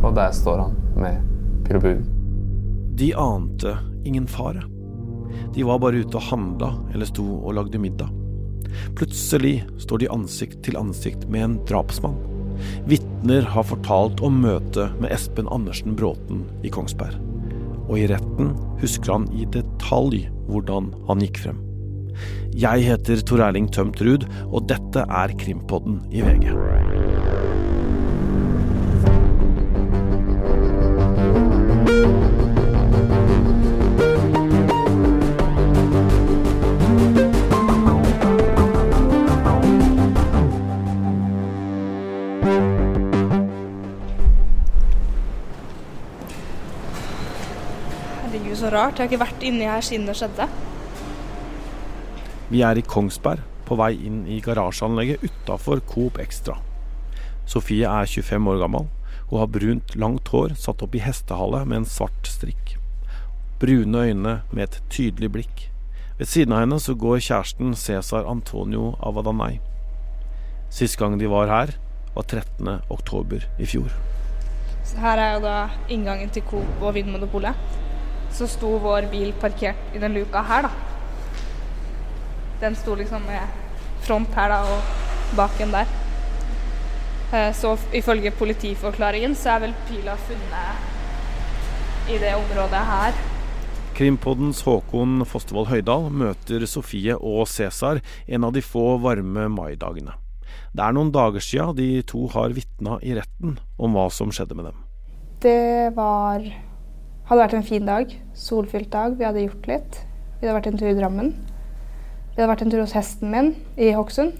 Og 0.00 0.14
der 0.16 0.32
står 0.34 0.64
han 0.64 0.76
med 0.96 1.26
pil. 1.68 2.00
De 3.00 3.12
ante 3.16 3.76
ingen 4.04 4.26
fare. 4.28 4.64
De 5.54 5.64
var 5.66 5.80
bare 5.82 6.02
ute 6.02 6.18
og 6.18 6.26
handla 6.30 6.72
eller 6.94 7.08
sto 7.08 7.24
og 7.38 7.54
lagde 7.58 7.80
middag. 7.80 8.10
Plutselig 8.98 9.60
står 9.82 10.02
de 10.02 10.10
ansikt 10.12 10.60
til 10.66 10.78
ansikt 10.78 11.26
med 11.30 11.46
en 11.46 11.56
drapsmann. 11.68 12.18
Vitner 12.90 13.46
har 13.54 13.66
fortalt 13.66 14.20
om 14.24 14.42
møtet 14.44 14.96
med 15.00 15.12
Espen 15.14 15.48
Andersen 15.52 15.96
Bråten 15.96 16.44
i 16.66 16.72
Kongsberg. 16.72 17.16
Og 17.88 17.98
i 17.98 18.06
retten 18.10 18.54
husker 18.82 19.16
han 19.16 19.26
i 19.34 19.48
detalj 19.50 20.28
hvordan 20.50 20.92
han 21.08 21.24
gikk 21.24 21.42
frem. 21.46 21.60
Jeg 22.60 22.84
heter 22.84 23.22
Tor 23.26 23.42
Erling 23.46 23.70
Tømt 23.72 24.02
Ruud, 24.04 24.26
og 24.50 24.66
dette 24.70 25.06
er 25.06 25.36
Krimpodden 25.40 26.02
i 26.10 26.24
VG. 26.26 26.50
Jeg 49.00 49.06
har 49.06 49.14
ikke 49.14 49.24
vært 49.30 49.44
inni 49.48 49.64
her 49.64 49.80
siden 49.80 50.02
det 50.04 50.12
skjedde. 50.18 50.44
Vi 52.52 52.58
er 52.60 52.76
i 52.76 52.82
Kongsberg, 52.84 53.40
på 53.64 53.78
vei 53.80 53.94
inn 53.96 54.26
i 54.28 54.42
garasjeanlegget 54.44 55.24
utafor 55.24 55.80
Coop 55.88 56.18
Extra. 56.20 56.58
Sofie 57.48 57.88
er 57.88 58.04
25 58.04 58.50
år 58.52 58.60
gammel. 58.60 58.90
Hun 59.30 59.40
har 59.40 59.48
brunt, 59.56 59.96
langt 59.96 60.28
hår 60.34 60.52
satt 60.52 60.84
opp 60.84 61.00
i 61.00 61.00
hestehale 61.00 61.62
med 61.64 61.78
en 61.78 61.88
svart 61.88 62.28
strikk. 62.28 62.76
Brune 63.64 64.04
øyne 64.04 64.36
med 64.52 64.66
et 64.66 64.80
tydelig 64.92 65.32
blikk. 65.32 65.66
Ved 66.20 66.28
siden 66.28 66.52
av 66.52 66.66
henne 66.66 66.76
så 66.76 66.92
går 66.92 67.24
kjæresten 67.24 67.72
Cæsar 67.72 68.28
Antonio 68.28 68.98
Avadanei. 69.00 69.62
Sist 70.68 71.00
gang 71.00 71.16
de 71.16 71.32
var 71.32 71.48
her, 71.48 71.78
var 72.12 72.28
13. 72.28 72.82
oktober 72.92 73.48
i 73.56 73.64
fjor. 73.64 73.88
Så 74.84 75.00
her 75.00 75.16
er 75.16 75.38
jo 75.38 75.46
da 75.48 75.60
inngangen 75.88 76.28
til 76.28 76.44
Coop 76.52 76.84
og 76.84 76.98
Vinmonopolet. 77.00 77.88
Så 78.32 78.46
sto 78.48 78.76
vår 78.82 79.08
bil 79.12 79.32
parkert 79.40 79.94
i 79.94 79.98
den 80.02 80.14
luka 80.14 80.42
her, 80.46 80.68
da. 80.68 80.70
Den 82.60 82.76
sto 82.76 82.94
liksom 82.94 83.24
med 83.26 83.40
front 84.06 84.34
her, 84.36 84.48
da, 84.52 84.60
og 84.64 85.36
bak 85.36 85.60
en 85.60 85.72
der. 85.74 85.86
Eh, 87.32 87.52
Så 87.54 87.76
ifølge 87.94 88.30
politiforklaringen 88.30 89.34
så 89.38 89.56
er 89.56 89.66
vel 89.66 89.74
pila 89.88 90.16
funnet 90.16 92.10
i 92.10 92.18
det 92.18 92.34
området 92.34 92.86
her. 92.86 93.12
Krimpoddens 93.94 94.62
Håkon 94.64 95.26
Fostervoll 95.28 95.68
Høydal 95.68 96.08
møter 96.10 96.64
Sofie 96.66 97.14
og 97.14 97.46
Cæsar 97.50 98.00
en 98.26 98.44
av 98.44 98.54
de 98.54 98.62
få 98.64 98.96
varme 99.02 99.48
maidagene. 99.52 100.14
Det 100.72 100.82
er 100.84 100.94
noen 100.96 101.10
dager 101.14 101.42
sia 101.42 101.66
de 101.76 102.02
to 102.08 102.24
har 102.32 102.54
vitna 102.56 102.96
i 103.02 103.14
retten 103.18 103.58
om 103.78 103.94
hva 103.94 104.06
som 104.14 104.32
skjedde 104.34 104.56
med 104.56 104.70
dem. 104.70 104.82
Det 105.42 105.92
var 105.96 106.44
hadde 107.30 107.44
vært 107.44 107.54
en 107.60 107.66
fin 107.66 107.86
dag. 107.86 108.12
Solfylt 108.34 108.90
dag. 108.90 109.14
Vi 109.14 109.26
hadde 109.26 109.44
gjort 109.44 109.68
litt. 109.70 110.00
Vi 110.40 110.48
hadde 110.48 110.56
vært 110.56 110.68
en 110.72 110.80
tur 110.80 110.90
i 110.90 110.96
Drammen. 110.98 111.30
Vi 112.34 112.40
hadde 112.40 112.50
vært 112.50 112.64
en 112.64 112.72
tur 112.72 112.82
hos 112.82 112.96
hesten 112.96 113.30
min 113.30 113.52
i 113.78 113.92
Hokksund. 113.94 114.34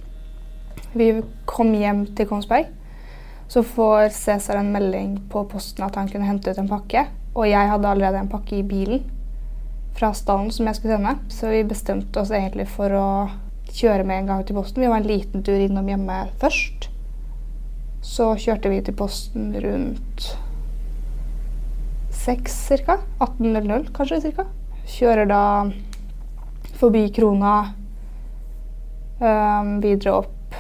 Vi 0.99 1.13
kom 1.47 1.71
hjem 1.77 2.09
til 2.19 2.27
Kongsberg. 2.27 2.73
Så 3.51 3.63
får 3.67 4.11
Cæsar 4.15 4.59
en 4.59 4.73
melding 4.75 5.17
på 5.31 5.45
posten 5.51 5.87
at 5.87 5.99
han 5.99 6.11
kunne 6.11 6.27
hente 6.27 6.51
ut 6.51 6.59
en 6.59 6.71
pakke. 6.71 7.07
Og 7.37 7.47
jeg 7.47 7.71
hadde 7.71 7.95
allerede 7.95 8.25
en 8.25 8.31
pakke 8.31 8.59
i 8.59 8.67
bilen 8.67 9.07
fra 9.95 10.11
stallen 10.15 10.51
som 10.55 10.67
jeg 10.67 10.81
skulle 10.81 10.99
sende. 10.99 11.17
Så 11.31 11.55
vi 11.55 11.63
bestemte 11.67 12.23
oss 12.23 12.35
egentlig 12.35 12.67
for 12.75 12.91
å 12.91 13.09
kjøre 13.71 14.03
med 14.03 14.25
en 14.25 14.35
gang 14.35 14.47
til 14.47 14.59
posten. 14.59 14.83
Vi 14.83 14.91
var 14.91 14.99
en 14.99 15.11
liten 15.11 15.47
tur 15.47 15.63
innom 15.63 15.87
hjemme 15.91 16.25
først. 16.43 16.91
Så 18.03 18.33
kjørte 18.41 18.71
vi 18.73 18.83
til 18.83 18.99
posten 18.99 19.53
rundt 19.63 20.33
seks 22.21 22.69
ca. 22.87 22.99
18.00 23.19 23.93
kanskje 23.97 24.33
ca. 24.37 24.45
Kjører 24.91 25.29
da 25.31 25.43
forbi 26.81 27.07
Krona, 27.15 27.55
um, 29.21 29.81
videre 29.81 30.19
opp 30.19 30.57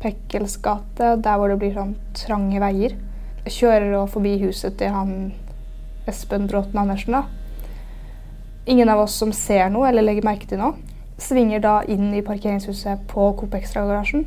Pekkels 0.00 0.58
gate, 0.62 1.16
der 1.24 1.38
hvor 1.38 1.50
det 1.50 1.58
blir 1.60 1.74
sånn 1.76 1.94
trange 2.16 2.60
veier. 2.62 2.96
Kjører 3.46 3.92
da 3.92 4.02
forbi 4.10 4.36
huset 4.42 4.76
til 4.80 4.92
han 4.92 5.14
Espen 6.08 6.48
Bråten 6.50 6.78
Andersen, 6.80 7.16
da. 7.16 7.24
Ingen 8.66 8.90
av 8.90 9.04
oss 9.04 9.16
som 9.20 9.32
ser 9.36 9.68
noe 9.70 9.88
eller 9.90 10.04
legger 10.04 10.26
merke 10.26 10.48
til 10.50 10.60
noe. 10.60 10.76
Svinger 11.22 11.62
da 11.64 11.78
inn 11.88 12.10
i 12.14 12.24
parkeringshuset 12.24 13.06
på 13.10 13.30
Coop 13.38 13.54
Extra-garasjen. 13.56 14.26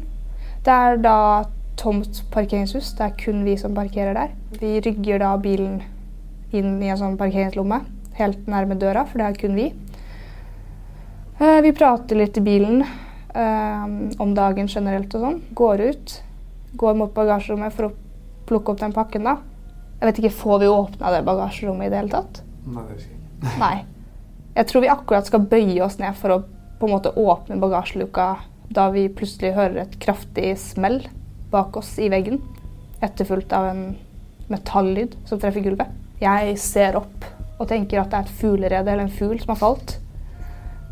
Det 0.66 0.74
er 0.74 1.00
da 1.02 1.18
tomt 1.80 2.24
parkeringshus. 2.34 2.94
Det 2.98 3.06
er 3.06 3.16
kun 3.20 3.46
vi 3.46 3.56
som 3.60 3.76
parkerer 3.78 4.18
der. 4.18 4.36
Vi 4.60 4.80
rygger 4.84 5.22
da 5.22 5.36
bilen 5.40 5.80
inn 6.56 6.78
i 6.84 6.90
en 6.90 6.98
sånn 7.00 7.18
parkeringslomme 7.20 7.82
helt 8.20 8.48
nærme 8.52 8.76
døra, 8.80 9.06
for 9.08 9.22
det 9.22 9.28
er 9.30 9.38
kun 9.40 9.56
vi. 9.56 9.70
Eh, 11.40 11.62
Vi 11.64 11.72
prater 11.76 12.20
litt 12.20 12.38
i 12.38 12.44
bilen 12.44 12.82
eh, 12.84 13.86
om 14.20 14.34
dagen 14.36 14.68
generelt 14.68 15.14
og 15.16 15.24
sånn. 15.26 15.40
Går 15.56 15.86
ut. 15.90 16.18
Går 16.80 16.98
mot 17.00 17.14
bagasjerommet 17.16 17.74
for 17.74 17.90
å 17.90 17.94
plukke 18.50 18.74
opp 18.74 18.82
den 18.84 18.96
pakken, 18.96 19.24
da. 19.30 19.38
Jeg 20.00 20.10
vet 20.10 20.20
ikke, 20.22 20.36
Får 20.42 20.60
vi 20.62 20.68
åpna 20.72 21.14
det 21.16 21.24
bagasjerommet 21.28 21.88
i 21.88 21.94
det 21.94 22.02
hele 22.02 22.14
tatt? 22.14 22.42
Nei, 22.68 22.84
det 22.90 23.00
ikke. 23.00 23.56
Nei. 23.64 23.76
Jeg 24.60 24.68
tror 24.68 24.84
vi 24.84 24.92
akkurat 24.92 25.28
skal 25.30 25.46
bøye 25.48 25.80
oss 25.86 26.00
ned 26.02 26.18
for 26.20 26.36
å 26.36 26.44
på 26.80 26.88
en 26.88 26.94
måte 26.96 27.12
åpne 27.20 27.58
bagasjeluka 27.60 28.26
da 28.72 28.86
vi 28.94 29.08
plutselig 29.12 29.52
hører 29.56 29.82
et 29.82 29.98
kraftig 30.00 30.54
smell 30.62 31.02
bak 31.52 31.76
oss 31.80 31.90
i 32.00 32.08
veggen. 32.12 32.40
Etterfulgt 33.04 33.52
av 33.56 33.68
en 33.72 33.82
metallyd 34.52 35.16
som 35.28 35.40
treffer 35.42 35.64
gulvet. 35.66 35.92
Jeg 36.20 36.58
ser 36.60 36.98
opp 37.00 37.26
og 37.60 37.68
tenker 37.70 38.02
at 38.02 38.12
det 38.12 38.20
er 38.20 38.28
et 38.28 38.38
fuglerede 38.42 38.92
eller 38.92 39.06
en 39.06 39.14
fugl 39.14 39.40
som 39.40 39.54
har 39.54 39.60
falt. 39.60 39.96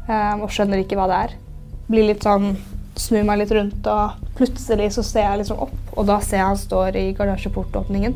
Um, 0.07 0.45
og 0.45 0.51
skjønner 0.55 0.79
ikke 0.83 0.95
hva 0.99 1.07
det 1.11 1.19
er. 1.25 1.35
Blir 1.87 2.09
litt 2.11 2.27
sånn, 2.27 2.55
Snur 2.97 3.27
meg 3.27 3.37
litt 3.43 3.51
rundt, 3.53 3.85
og 3.85 4.31
plutselig 4.39 4.87
så 4.95 5.03
ser 5.05 5.27
jeg 5.27 5.43
liksom 5.43 5.59
opp, 5.67 5.75
og 5.93 6.07
da 6.09 6.15
ser 6.25 6.39
jeg 6.39 6.47
han 6.47 6.57
står 6.57 6.95
i 6.97 7.03
garasjeportåpningen. 7.13 8.15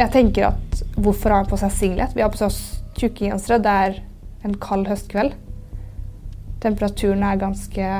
Jeg 0.00 0.10
tenker 0.10 0.48
at 0.48 0.82
hvorfor 0.96 1.30
har 1.30 1.44
han 1.44 1.52
på 1.52 1.60
seg 1.60 1.76
singlet? 1.76 2.16
Vi 2.16 2.24
har 2.24 2.32
på 2.32 2.42
oss 2.42 2.58
tjukke 2.98 3.28
gensere. 3.28 3.60
Det 3.62 3.76
er 3.84 4.00
en 4.42 4.58
kald 4.58 4.90
høstkveld. 4.90 5.36
Temperaturen 6.64 7.22
er 7.28 7.38
ganske 7.38 7.92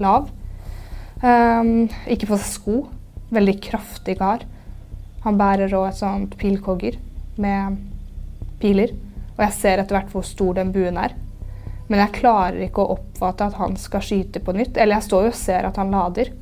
lav. 0.00 0.30
Um, 1.20 1.90
ikke 2.08 2.30
på 2.30 2.40
seg 2.40 2.48
sko. 2.48 2.78
Veldig 3.34 3.56
kraftig 3.62 4.18
kar. 4.20 4.44
Han 5.26 5.38
bærer 5.40 5.74
òg 5.74 5.88
et 5.90 5.98
sånt 5.98 6.36
pilkogger 6.38 6.98
med 7.42 7.78
piler. 8.62 8.92
Og 9.36 9.44
jeg 9.44 9.56
ser 9.56 9.82
etter 9.82 9.98
hvert 9.98 10.12
hvor 10.14 10.26
stor 10.26 10.56
den 10.58 10.72
buen 10.74 10.98
er. 11.00 11.16
Men 11.86 12.02
jeg 12.02 12.16
klarer 12.20 12.64
ikke 12.66 12.82
å 12.82 12.96
oppfatte 12.96 13.46
at 13.46 13.58
han 13.60 13.76
skal 13.78 14.04
skyte 14.04 14.42
på 14.42 14.54
nytt. 14.56 14.78
Eller 14.78 14.98
jeg 14.98 15.08
står 15.08 15.28
jo 15.28 15.32
og 15.34 15.38
ser 15.38 15.68
at 15.68 15.78
han 15.80 15.92
lader. 15.94 16.32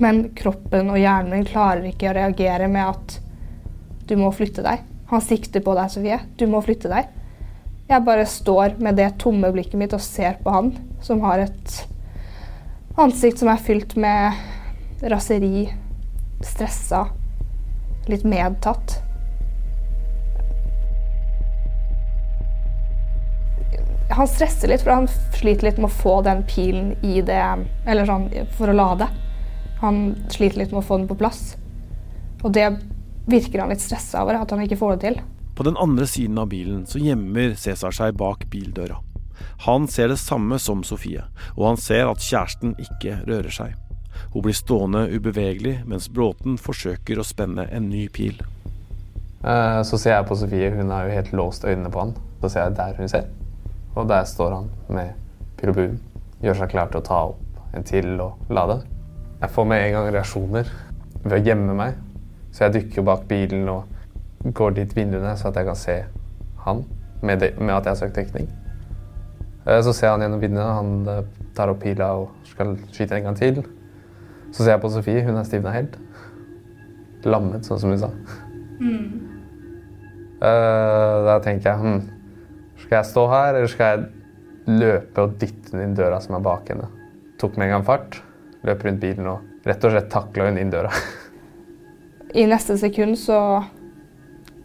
Men 0.00 0.28
kroppen 0.36 0.92
og 0.92 1.00
hjernen 1.00 1.34
min 1.34 1.48
klarer 1.48 1.86
ikke 1.90 2.10
å 2.10 2.16
reagere 2.16 2.68
med 2.70 2.92
at 2.92 3.18
du 4.08 4.16
må 4.20 4.32
flytte 4.34 4.64
deg. 4.66 4.84
Han 5.10 5.22
sikter 5.24 5.62
på 5.64 5.74
deg, 5.76 5.90
Sofie. 5.90 6.20
Du 6.38 6.46
må 6.50 6.60
flytte 6.64 6.90
deg. 6.90 7.08
Jeg 7.90 8.06
bare 8.06 8.26
står 8.28 8.76
med 8.78 9.00
det 9.00 9.08
tomme 9.18 9.50
blikket 9.50 9.78
mitt 9.80 9.94
og 9.96 10.02
ser 10.04 10.36
på 10.44 10.52
han, 10.54 10.72
som 11.02 11.24
har 11.24 11.42
et 11.42 11.78
ansikt 13.00 13.40
som 13.40 13.50
er 13.50 13.62
fylt 13.64 13.96
med 13.98 15.02
raseri, 15.10 15.64
stressa, 16.40 17.08
litt 18.06 18.24
medtatt. 18.24 19.02
Han 24.10 24.28
stresser 24.28 24.68
litt, 24.68 24.82
for 24.82 24.90
han 24.90 25.08
sliter 25.36 25.68
litt 25.68 25.78
med 25.78 25.86
å 25.86 25.98
få 26.00 26.16
den 26.26 26.42
pilen 26.48 26.96
i 27.06 27.20
det 27.22 27.40
Eller 27.86 28.08
sånn 28.08 28.26
for 28.58 28.72
å 28.72 28.74
lade. 28.74 29.06
Han 29.80 30.16
sliter 30.28 30.64
litt 30.64 30.72
med 30.74 30.82
å 30.82 30.86
få 30.86 30.98
den 30.98 31.08
på 31.08 31.18
plass. 31.20 31.54
Og 32.42 32.52
det 32.52 32.66
virker 33.30 33.62
han 33.62 33.70
litt 33.70 33.84
stressa 33.84 34.24
over, 34.24 34.40
at 34.40 34.50
han 34.50 34.64
ikke 34.64 34.80
får 34.80 34.96
det 34.96 35.04
til. 35.06 35.20
På 35.56 35.64
den 35.64 35.76
andre 35.76 36.08
siden 36.08 36.40
av 36.40 36.50
bilen 36.50 36.86
så 36.88 36.98
gjemmer 36.98 37.54
Cæsar 37.54 37.94
seg 37.94 38.16
bak 38.18 38.46
bildøra. 38.50 38.98
Han 39.66 39.86
ser 39.88 40.08
det 40.12 40.18
samme 40.20 40.58
som 40.58 40.82
Sofie, 40.84 41.22
og 41.56 41.66
han 41.68 41.80
ser 41.80 42.10
at 42.10 42.24
kjæresten 42.24 42.74
ikke 42.80 43.20
rører 43.28 43.52
seg. 43.52 43.89
Hun 44.32 44.42
blir 44.42 44.54
stående 44.54 45.06
ubevegelig 45.10 45.80
mens 45.86 46.08
Bråten 46.08 46.58
forsøker 46.58 47.18
å 47.18 47.26
spenne 47.26 47.66
en 47.70 47.88
ny 47.90 48.08
pil. 48.08 48.40
Eh, 49.44 49.82
Så 49.82 49.98
ser 49.98 50.16
jeg 50.16 50.26
på 50.26 50.36
Sofie, 50.36 50.70
hun 50.70 50.90
har 50.90 51.06
jo 51.08 51.14
helt 51.16 51.32
låst 51.32 51.64
øynene 51.64 51.90
på 51.90 52.00
han. 52.00 52.14
Så 52.40 52.48
ser 52.48 52.60
jeg 52.68 52.76
der 52.76 52.94
hun 52.98 53.08
ser. 53.08 53.24
Og 53.96 54.08
der 54.08 54.24
står 54.24 54.54
han 54.54 54.70
med 54.88 55.12
pil 55.58 55.68
og 55.72 55.74
bue. 55.74 55.98
Gjør 56.42 56.54
seg 56.62 56.70
klar 56.70 56.88
til 56.90 57.00
å 57.00 57.04
ta 57.04 57.22
opp 57.32 57.74
en 57.76 57.84
til 57.84 58.20
og 58.20 58.38
lade. 58.50 58.80
Jeg 59.40 59.50
får 59.50 59.66
med 59.66 59.86
en 59.86 59.92
gang 59.92 60.12
reaksjoner. 60.14 60.70
ved 61.24 61.32
å 61.36 61.44
gjemme 61.44 61.74
meg. 61.76 61.94
Så 62.52 62.64
jeg 62.64 62.72
dykker 62.72 63.02
bak 63.04 63.26
bilen 63.28 63.68
og 63.68 63.84
går 64.56 64.70
dit 64.70 64.96
vinduene, 64.96 65.36
så 65.36 65.48
at 65.48 65.56
jeg 65.56 65.66
kan 65.66 65.76
se 65.76 66.04
han 66.64 66.84
med, 67.22 67.38
det, 67.40 67.50
med 67.60 67.74
at 67.74 67.84
jeg 67.84 67.90
har 67.90 67.98
søkt 68.00 68.16
dekning. 68.16 68.48
Eh, 69.66 69.82
så 69.82 69.92
ser 69.92 70.06
jeg 70.06 70.14
han 70.14 70.20
gjennom 70.24 70.40
vinduet, 70.40 70.64
han 70.64 71.08
eh, 71.08 71.22
tar 71.54 71.68
opp 71.68 71.82
pila 71.82 72.08
og 72.22 72.30
skal 72.48 72.72
skyte 72.92 73.18
en 73.18 73.22
gang 73.28 73.36
til. 73.36 73.60
Så 74.50 74.62
ser 74.62 74.74
jeg 74.74 74.82
på 74.82 74.90
Sofie, 74.92 75.24
hun 75.26 75.38
er 75.38 75.46
stivna 75.46 75.74
helt. 75.74 75.96
Lammet, 77.26 77.66
sånn 77.68 77.80
som 77.82 77.92
hun 77.92 78.00
sa. 78.00 78.10
Mm. 78.80 79.04
Da 80.40 81.36
tenker 81.44 81.68
jeg 81.68 81.82
hm, 81.82 82.00
skal 82.80 82.96
jeg 82.96 83.10
stå 83.10 83.26
her, 83.30 83.54
eller 83.54 83.70
skal 83.70 83.92
jeg 83.92 84.78
løpe 84.80 85.24
og 85.26 85.36
dytte 85.40 85.74
henne 85.74 85.88
inn 85.88 85.96
døra 85.98 86.20
som 86.24 86.38
er 86.38 86.44
bak 86.44 86.70
henne? 86.72 86.88
Tok 87.40 87.58
med 87.58 87.68
en 87.68 87.76
gang 87.76 87.86
fart, 87.86 88.20
løp 88.66 88.86
rundt 88.86 89.02
bilen 89.02 89.28
og 89.30 89.66
rett 89.68 89.84
og 89.84 89.92
slett 89.92 90.08
takla 90.12 90.48
hun 90.48 90.60
inn 90.60 90.72
døra. 90.72 90.92
I 92.40 92.46
neste 92.48 92.78
sekund 92.80 93.18
så 93.20 93.36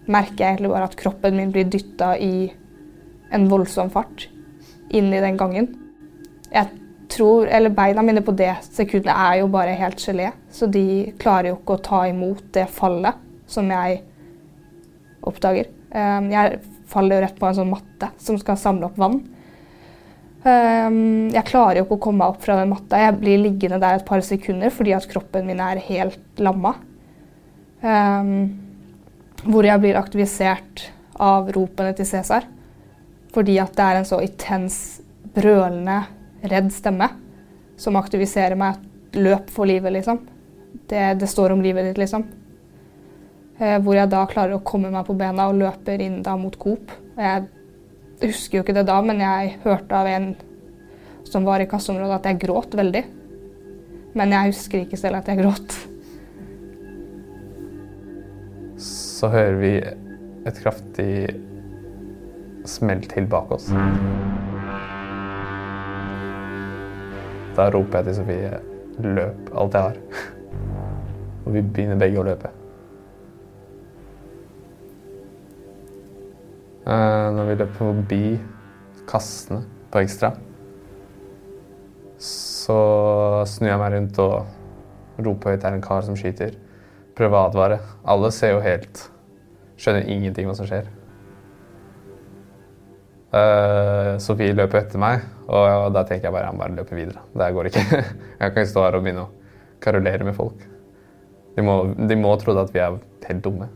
merker 0.05 0.37
jeg 0.39 0.55
egentlig 0.55 0.71
bare 0.71 0.87
at 0.87 0.97
kroppen 0.99 1.37
min 1.39 1.51
blir 1.53 1.67
dytta 1.67 2.13
i 2.21 2.47
en 3.33 3.47
voldsom 3.49 3.89
fart 3.91 4.27
inn 4.93 5.09
i 5.13 5.21
den 5.21 5.37
gangen. 5.39 5.71
Jeg 6.53 6.69
tror, 7.15 7.47
eller 7.47 7.73
Beina 7.73 8.03
mine 8.05 8.23
på 8.25 8.33
det 8.35 8.51
sekundet 8.67 9.13
er 9.13 9.39
jo 9.41 9.47
bare 9.51 9.77
helt 9.79 10.01
gelé, 10.03 10.31
så 10.51 10.67
de 10.71 11.13
klarer 11.21 11.51
jo 11.51 11.59
ikke 11.59 11.77
å 11.77 11.85
ta 11.87 12.01
imot 12.09 12.43
det 12.55 12.67
fallet 12.75 13.23
som 13.49 13.69
jeg 13.71 14.01
oppdager. 15.25 15.69
Ehm, 15.95 16.29
jeg 16.33 16.59
faller 16.91 17.17
jo 17.17 17.25
rett 17.25 17.39
på 17.39 17.47
en 17.49 17.57
sånn 17.59 17.71
matte 17.71 18.11
som 18.21 18.37
skal 18.41 18.59
samle 18.59 18.89
opp 18.89 18.99
vann. 18.99 19.21
Ehm, 20.45 21.31
jeg 21.33 21.47
klarer 21.47 21.79
jo 21.79 21.87
ikke 21.87 21.97
å 21.97 22.03
komme 22.07 22.21
meg 22.23 22.35
opp 22.35 22.43
fra 22.45 22.59
den 22.59 22.73
matta. 22.73 22.99
Jeg 23.01 23.17
blir 23.21 23.41
liggende 23.41 23.79
der 23.81 23.99
et 23.99 24.07
par 24.07 24.21
sekunder 24.25 24.73
fordi 24.73 24.93
at 24.97 25.07
kroppen 25.09 25.47
min 25.47 25.63
er 25.63 25.81
helt 25.87 26.43
lamma. 26.43 26.75
Ehm, 27.85 28.35
hvor 29.45 29.65
jeg 29.65 29.81
blir 29.81 29.97
aktivisert 29.99 30.89
av 31.21 31.49
ropene 31.53 31.95
til 31.97 32.07
Cæsar. 32.09 32.45
Fordi 33.35 33.57
at 33.59 33.73
det 33.75 33.85
er 33.85 33.99
en 33.99 34.07
så 34.07 34.21
intens, 34.23 35.01
brølende, 35.35 36.05
redd 36.51 36.71
stemme 36.73 37.09
som 37.79 37.97
aktiviserer 37.99 38.57
meg. 38.59 38.81
Løp 39.15 39.51
for 39.53 39.67
livet, 39.69 39.93
liksom. 39.95 40.19
Det, 40.89 41.03
det 41.21 41.29
står 41.31 41.53
om 41.55 41.61
livet 41.63 41.89
ditt, 41.89 41.99
liksom. 42.01 42.25
Eh, 43.59 43.77
hvor 43.79 43.95
jeg 43.95 44.11
da 44.11 44.25
klarer 44.27 44.57
å 44.57 44.63
komme 44.67 44.91
meg 44.91 45.05
på 45.07 45.15
bena 45.15 45.47
og 45.47 45.59
løper 45.61 46.01
inn 46.03 46.19
da 46.25 46.35
mot 46.39 46.55
Coop. 46.59 46.91
Jeg 47.15 47.45
husker 48.25 48.59
jo 48.59 48.65
ikke 48.65 48.75
det 48.75 48.87
da, 48.89 48.97
men 49.03 49.21
jeg 49.23 49.55
hørte 49.63 49.95
av 49.95 50.09
en 50.11 50.33
som 51.25 51.47
var 51.47 51.63
i 51.63 51.69
kasseområdet 51.69 52.19
at 52.19 52.27
jeg 52.29 52.41
gråt 52.43 52.75
veldig. 52.77 53.03
Men 54.15 54.35
jeg 54.35 54.51
husker 54.53 54.83
ikke 54.83 54.99
selv 54.99 55.21
at 55.21 55.31
jeg 55.31 55.41
gråt. 55.41 55.77
Så 58.85 59.31
hører 59.31 59.57
vi 59.59 59.73
et 60.45 60.59
kraftig 60.61 61.11
smell 62.67 63.03
til 63.09 63.27
bak 63.31 63.51
oss. 63.55 63.71
Da 67.55 67.69
roper 67.71 68.01
jeg 68.01 68.05
til 68.05 68.15
Sofie 68.15 68.59
'løp 68.99 69.51
alt 69.55 69.73
jeg 69.73 69.81
har'. 69.81 69.99
Og 71.45 71.53
vi 71.53 71.61
begynner 71.61 71.99
begge 71.99 72.19
å 72.19 72.25
løpe. 72.25 72.51
Uh, 76.85 77.31
når 77.33 77.47
vi 77.47 77.55
løper 77.55 77.73
forbi 77.73 78.25
kassene 79.09 79.63
på 79.91 80.03
Ekstra, 80.05 80.33
så 82.21 82.77
snur 83.49 83.71
jeg 83.71 83.81
meg 83.81 83.95
rundt 83.95 84.19
og 84.21 85.25
roper 85.25 85.53
høyt 85.53 85.63
det 85.63 85.69
er 85.69 85.77
en 85.77 85.85
kar 85.85 86.05
som 86.05 86.17
skyter. 86.19 86.53
Prøver 87.15 87.37
å 87.39 87.47
advare. 87.49 87.79
Alle 88.03 88.31
ser 88.31 88.55
jo 88.55 88.63
helt 88.63 89.09
Skjønner 89.75 90.07
ingenting 90.07 90.47
hva 90.47 90.53
som 90.55 90.67
skjer. 90.69 90.85
Uh, 93.35 94.15
Sofie 94.23 94.55
løper 94.55 94.79
etter 94.79 95.01
meg, 95.01 95.25
og 95.45 95.93
da 95.93 96.03
tenker 96.07 96.29
jeg 96.29 96.33
bare 96.33 96.49
han 96.49 96.59
bare 96.59 96.75
løper 96.75 96.97
videre. 96.97 97.23
Det 97.37 97.49
går 97.53 97.69
ikke. 97.69 97.83
Jeg 98.41 98.53
kan 98.53 98.55
ikke 98.55 98.71
stå 98.71 98.85
her 98.87 98.97
og 98.97 99.05
begynne 99.05 99.25
å 99.27 99.31
karolere 99.83 100.25
med 100.25 100.37
folk. 100.37 100.63
De 101.55 101.63
må, 101.63 101.75
de 101.95 102.17
må 102.19 102.33
tro 102.41 102.55
at 102.59 102.73
vi 102.73 102.81
er 102.83 102.97
helt 103.29 103.43
dumme. 103.45 103.69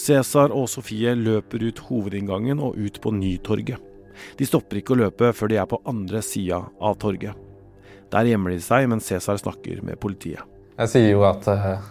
Cæsar 0.00 0.54
og 0.56 0.68
Sofie 0.70 1.12
løper 1.18 1.66
ut 1.66 1.82
hovedinngangen 1.90 2.62
og 2.62 2.78
ut 2.78 3.00
på 3.02 3.12
Nytorget. 3.12 3.82
De 4.38 4.46
stopper 4.48 4.80
ikke 4.80 4.94
å 4.94 5.00
løpe 5.02 5.32
før 5.36 5.50
de 5.50 5.58
er 5.60 5.68
på 5.68 5.80
andre 5.88 6.22
sida 6.24 6.62
av 6.80 6.96
torget. 7.02 7.36
Der 8.10 8.26
gjemmer 8.26 8.54
de 8.54 8.62
seg 8.64 8.88
mens 8.90 9.08
Cæsar 9.10 9.40
snakker 9.40 9.82
med 9.86 10.00
politiet. 10.00 10.42
Jeg 10.80 10.92
sier 10.92 11.10
jo 11.10 11.24
at 11.28 11.44
uh, 11.50 11.82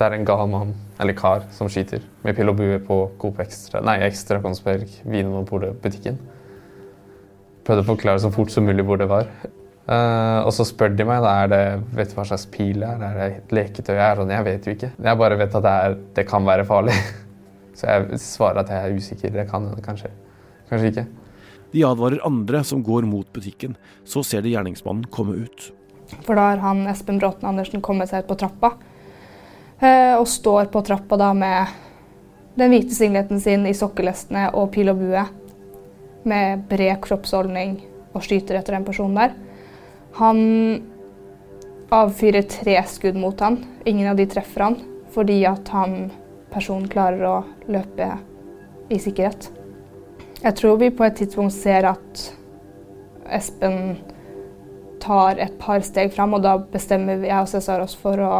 det 0.00 0.06
er 0.06 0.16
en 0.16 0.24
gal 0.24 0.46
mann, 0.48 0.72
eller 1.02 1.16
kar, 1.16 1.44
som 1.52 1.68
skyter 1.68 2.04
med 2.24 2.36
pil 2.38 2.48
og 2.48 2.56
bue 2.56 2.78
på 2.86 2.96
Coop 3.20 3.40
Extra, 3.44 3.82
nei, 3.84 3.98
Extra 4.06 4.40
Konsberg, 4.40 4.88
Vinmonopolet-butikken. 5.04 6.16
Prøvde 7.70 7.84
å 7.84 7.86
forklare 7.92 8.18
så 8.18 8.32
fort 8.34 8.50
som 8.50 8.64
mulig 8.66 8.82
hvor 8.82 8.98
det 8.98 9.06
var. 9.06 9.28
Uh, 9.86 10.42
og 10.42 10.50
så 10.50 10.64
spør 10.66 10.90
de 10.98 11.04
meg 11.06 11.20
da 11.22 11.34
er 11.44 11.50
det, 11.52 11.60
vet 11.94 12.10
du 12.10 12.16
hva 12.16 12.24
slags 12.26 12.48
pil 12.50 12.82
er, 12.82 12.98
er 12.98 13.14
det 13.14 13.28
et 13.36 13.54
leketøy 13.54 13.92
er. 13.94 14.18
Og 14.18 14.32
jeg 14.34 14.46
vet 14.48 14.66
jo 14.66 14.74
ikke. 14.74 14.88
Jeg 15.06 15.18
bare 15.20 15.38
vet 15.38 15.54
at 15.54 15.62
det, 15.62 15.74
er, 15.86 15.94
det 16.16 16.24
kan 16.26 16.48
være 16.48 16.64
farlig. 16.66 16.96
så 17.78 17.92
jeg 17.92 18.18
svarer 18.24 18.64
at 18.64 18.72
jeg 18.74 18.88
er 18.88 18.98
usikker. 18.98 19.36
Det 19.36 19.46
kan 19.52 19.68
hende, 19.68 19.84
kanskje. 19.86 20.10
Kanskje 20.66 20.90
ikke. 20.90 21.06
De 21.70 21.86
advarer 21.86 22.26
andre 22.26 22.64
som 22.66 22.82
går 22.82 23.06
mot 23.06 23.30
butikken. 23.30 23.78
Så 24.02 24.24
ser 24.26 24.42
de 24.42 24.56
gjerningsmannen 24.56 25.06
komme 25.14 25.38
ut. 25.46 25.70
For 26.26 26.34
da 26.34 26.48
har 26.50 26.64
han 26.66 26.88
Espen 26.90 27.22
Bråten 27.22 27.46
Andersen 27.52 27.86
kommet 27.86 28.10
seg 28.10 28.24
ut 28.24 28.32
på 28.32 28.40
trappa. 28.42 28.74
Uh, 29.78 30.18
og 30.18 30.26
står 30.26 30.74
på 30.74 30.82
trappa 30.90 31.22
da 31.22 31.30
med 31.38 31.78
den 32.58 32.74
hvite 32.74 32.98
singleten 32.98 33.38
sin 33.38 33.62
i 33.70 33.78
sokkelestene 33.78 34.48
og 34.58 34.72
pil 34.74 34.90
og 34.90 35.06
bue. 35.06 35.30
Med 36.28 36.66
bred 36.68 37.00
kroppsholdning 37.04 37.78
og 38.12 38.24
skyter 38.26 38.58
etter 38.58 38.76
den 38.76 38.86
personen 38.86 39.16
der. 39.16 39.36
Han 40.18 40.40
avfyrer 41.90 42.46
tre 42.50 42.76
skudd 42.90 43.18
mot 43.18 43.40
han. 43.40 43.62
Ingen 43.88 44.10
av 44.10 44.18
de 44.18 44.28
treffer 44.30 44.66
han 44.68 44.80
fordi 45.10 45.40
at 45.48 45.66
han 45.74 46.10
personen 46.52 46.86
klarer 46.90 47.24
å 47.26 47.38
løpe 47.70 48.06
i 48.90 48.98
sikkerhet. 49.02 49.48
Jeg 50.40 50.56
tror 50.56 50.78
vi 50.80 50.92
på 50.94 51.04
et 51.04 51.18
tidspunkt 51.18 51.54
ser 51.54 51.88
at 51.90 52.22
Espen 53.30 53.98
tar 55.02 55.38
et 55.42 55.58
par 55.58 55.82
steg 55.86 56.12
fram, 56.14 56.34
og 56.34 56.44
da 56.44 56.56
bestemmer 56.58 57.22
jeg 57.26 57.36
og 57.36 57.50
Cæsar 57.50 57.82
oss 57.84 57.96
for 57.98 58.20
å 58.22 58.32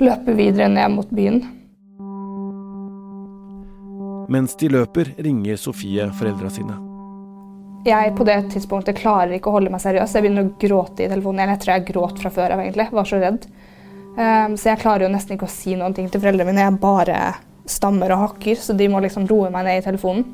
løpe 0.00 0.36
videre 0.36 0.68
ned 0.72 0.92
mot 0.94 1.10
byen. 1.12 1.42
Mens 4.32 4.56
de 4.58 4.72
løper, 4.72 5.14
ringer 5.22 5.58
Sofie 5.60 6.10
foreldra 6.18 6.50
sine 6.50 6.86
jeg 7.86 8.14
på 8.18 8.24
det 8.26 8.36
tidspunktet 8.54 8.98
klarer 8.98 9.36
ikke 9.36 9.50
å 9.50 9.56
holde 9.56 9.70
meg 9.72 9.82
seriøs. 9.82 10.14
Jeg 10.16 10.24
begynner 10.24 10.46
å 10.46 10.54
gråte 10.60 11.04
i 11.04 11.10
telefonen. 11.10 11.52
Jeg 11.52 11.62
tror 11.62 11.72
jeg 11.74 11.86
gråt 11.92 12.22
fra 12.22 12.32
før 12.34 12.54
av, 12.56 12.62
egentlig. 12.62 12.88
Var 12.98 13.08
så 13.08 13.20
redd. 13.22 13.46
Um, 14.16 14.56
så 14.56 14.72
jeg 14.72 14.80
klarer 14.82 15.06
jo 15.06 15.12
nesten 15.12 15.36
ikke 15.36 15.48
å 15.48 15.52
si 15.52 15.76
noen 15.78 15.94
ting 15.96 16.08
til 16.10 16.22
foreldrene 16.22 16.50
mine. 16.50 16.64
Jeg 16.66 16.80
bare 16.82 17.20
stammer 17.70 18.14
og 18.14 18.24
hakker, 18.24 18.58
så 18.62 18.74
de 18.78 18.88
må 18.90 19.02
liksom 19.04 19.28
roe 19.30 19.52
meg 19.54 19.68
ned 19.68 19.80
i 19.80 19.86
telefonen. 19.86 20.26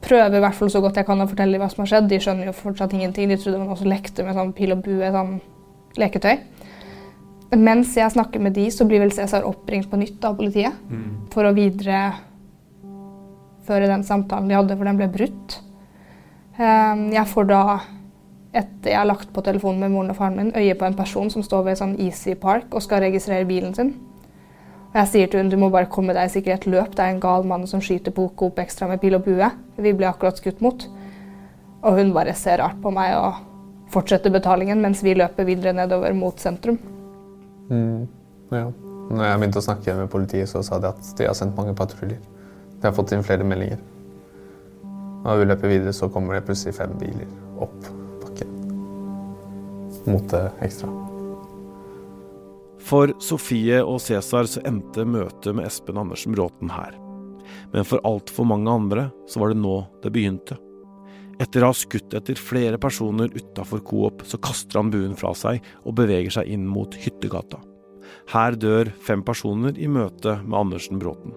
Prøver 0.00 0.38
i 0.38 0.42
hvert 0.42 0.56
fall 0.56 0.70
så 0.72 0.80
godt 0.80 0.96
jeg 0.96 1.08
kan 1.08 1.20
å 1.20 1.28
fortelle 1.28 1.56
dem 1.56 1.62
hva 1.64 1.70
som 1.72 1.84
har 1.84 1.92
skjedd. 1.92 2.08
De 2.10 2.20
skjønner 2.22 2.48
jo 2.48 2.56
fortsatt 2.56 2.94
ingenting. 2.96 3.28
De 3.30 3.38
trodde 3.40 3.60
man 3.60 3.74
også 3.74 3.88
lekte 3.90 4.24
med 4.26 4.38
sånn 4.38 4.54
pil 4.56 4.74
og 4.76 4.84
bue, 4.86 5.12
sånn 5.12 5.36
leketøy. 6.00 6.36
Mens 7.58 7.96
jeg 7.98 8.14
snakker 8.14 8.42
med 8.42 8.54
de, 8.54 8.68
så 8.70 8.86
blir 8.86 9.02
vel 9.02 9.12
Cæsar 9.12 9.44
oppringt 9.48 9.90
på 9.90 9.98
nytt 9.98 10.22
av 10.24 10.36
politiet 10.38 10.76
mm. 10.86 11.32
for 11.34 11.48
å 11.48 11.54
videreføre 13.70 13.90
den 13.90 14.04
samtalen 14.04 14.48
de 14.48 14.56
hadde, 14.56 14.76
for 14.76 14.84
den 14.84 14.98
ble 14.98 15.08
brutt. 15.08 15.60
Ehm, 16.58 17.12
jeg 17.12 17.26
får 17.26 17.48
da, 17.48 17.80
etter 18.52 18.90
jeg 18.90 18.98
har 18.98 19.06
lagt 19.06 19.32
på 19.32 19.42
telefonen 19.42 19.80
med 19.80 19.92
moren 19.92 20.10
og 20.10 20.16
faren 20.16 20.36
min, 20.36 20.52
øye 20.54 20.74
på 20.74 20.84
en 20.84 20.96
person 20.96 21.30
som 21.30 21.42
står 21.42 21.64
ved 21.64 21.78
sånn 21.78 21.98
Easy 21.98 22.34
Park 22.34 22.72
og 22.74 22.82
skal 22.82 23.04
registrere 23.04 23.46
bilen 23.46 23.74
sin. 23.74 23.94
Og 24.90 24.96
jeg 24.98 25.06
sier 25.08 25.28
til 25.30 25.40
hun 25.40 25.50
du 25.50 25.56
må 25.56 25.70
bare 25.70 25.86
komme 25.86 26.12
deg 26.12 26.26
i 26.26 26.32
sikkerhet, 26.32 26.66
løp, 26.66 26.96
det 26.96 27.04
er 27.04 27.14
en 27.14 27.22
gal 27.22 27.46
mann 27.46 27.66
som 27.66 27.80
skyter 27.80 28.10
på 28.10 28.32
Coop 28.36 28.58
Extra 28.58 28.88
med 28.88 29.00
pil 29.00 29.14
og 29.14 29.24
bue. 29.24 29.50
Vi 29.78 29.92
ble 29.94 30.08
akkurat 30.08 30.36
skutt 30.36 30.60
mot. 30.60 30.82
Og 31.82 31.96
hun 31.96 32.10
bare 32.12 32.34
ser 32.34 32.58
rart 32.58 32.80
på 32.82 32.90
meg 32.90 33.14
og 33.16 33.38
fortsetter 33.90 34.30
betalingen 34.34 34.82
mens 34.82 35.02
vi 35.02 35.14
løper 35.14 35.46
videre 35.46 35.72
nedover 35.72 36.12
mot 36.12 36.38
sentrum. 36.42 36.76
Mm, 37.70 38.08
ja. 38.50 38.66
Når 39.10 39.24
jeg 39.24 39.38
begynte 39.38 39.58
å 39.62 39.64
snakke 39.64 39.94
med 39.94 40.10
politiet, 40.10 40.50
så 40.50 40.60
sa 40.62 40.78
de 40.82 40.90
at 40.90 41.14
de 41.18 41.26
har 41.26 41.38
sendt 41.38 41.56
mange 41.56 41.72
patruljer. 41.78 42.18
De 42.80 42.88
har 42.88 42.96
fått 42.96 43.12
inn 43.12 43.24
flere 43.24 43.44
meldinger. 43.44 43.80
Når 45.24 45.42
vi 45.42 45.48
løper 45.50 45.72
videre, 45.74 45.92
så 45.92 46.08
kommer 46.08 46.38
det 46.38 46.46
plutselig 46.48 46.78
fem 46.78 46.96
biler 47.00 47.28
opp 47.60 47.76
bakken 48.22 48.56
mot 50.08 50.24
det 50.32 50.46
ekstra. 50.64 50.88
For 52.80 53.12
Sofie 53.22 53.82
og 53.84 54.00
Cæsar 54.00 54.48
så 54.48 54.62
endte 54.66 55.04
møtet 55.04 55.52
med 55.54 55.68
Espen 55.68 56.00
Andersen 56.00 56.32
Bråten 56.34 56.72
her. 56.72 56.96
Men 57.74 57.84
for 57.86 58.02
altfor 58.08 58.48
mange 58.48 58.72
andre 58.72 59.10
så 59.28 59.42
var 59.42 59.52
det 59.52 59.60
nå 59.60 59.76
det 60.02 60.12
begynte. 60.14 60.56
Etter 61.40 61.64
å 61.64 61.70
ha 61.70 61.76
skutt 61.76 62.16
etter 62.16 62.36
flere 62.36 62.80
personer 62.80 63.30
utafor 63.32 63.80
Coop, 63.84 64.24
så 64.28 64.40
kaster 64.42 64.80
han 64.80 64.90
buen 64.92 65.14
fra 65.16 65.32
seg 65.36 65.60
og 65.84 65.96
beveger 66.00 66.40
seg 66.40 66.50
inn 66.52 66.66
mot 66.68 66.96
Hyttegata. 67.00 67.60
Her 68.32 68.56
dør 68.60 68.90
fem 69.04 69.22
personer 69.24 69.76
i 69.78 69.88
møte 69.88 70.40
med 70.42 70.58
Andersen 70.64 71.00
Bråten. 71.00 71.36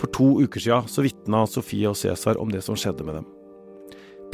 For 0.00 0.10
to 0.14 0.28
uker 0.42 0.60
siden 0.60 0.90
så 0.90 1.04
vitna 1.04 1.44
Sofie 1.46 1.88
og 1.90 1.98
Cæsar 1.98 2.40
om 2.40 2.50
det 2.50 2.64
som 2.66 2.78
skjedde 2.78 3.06
med 3.06 3.20
dem. 3.20 3.28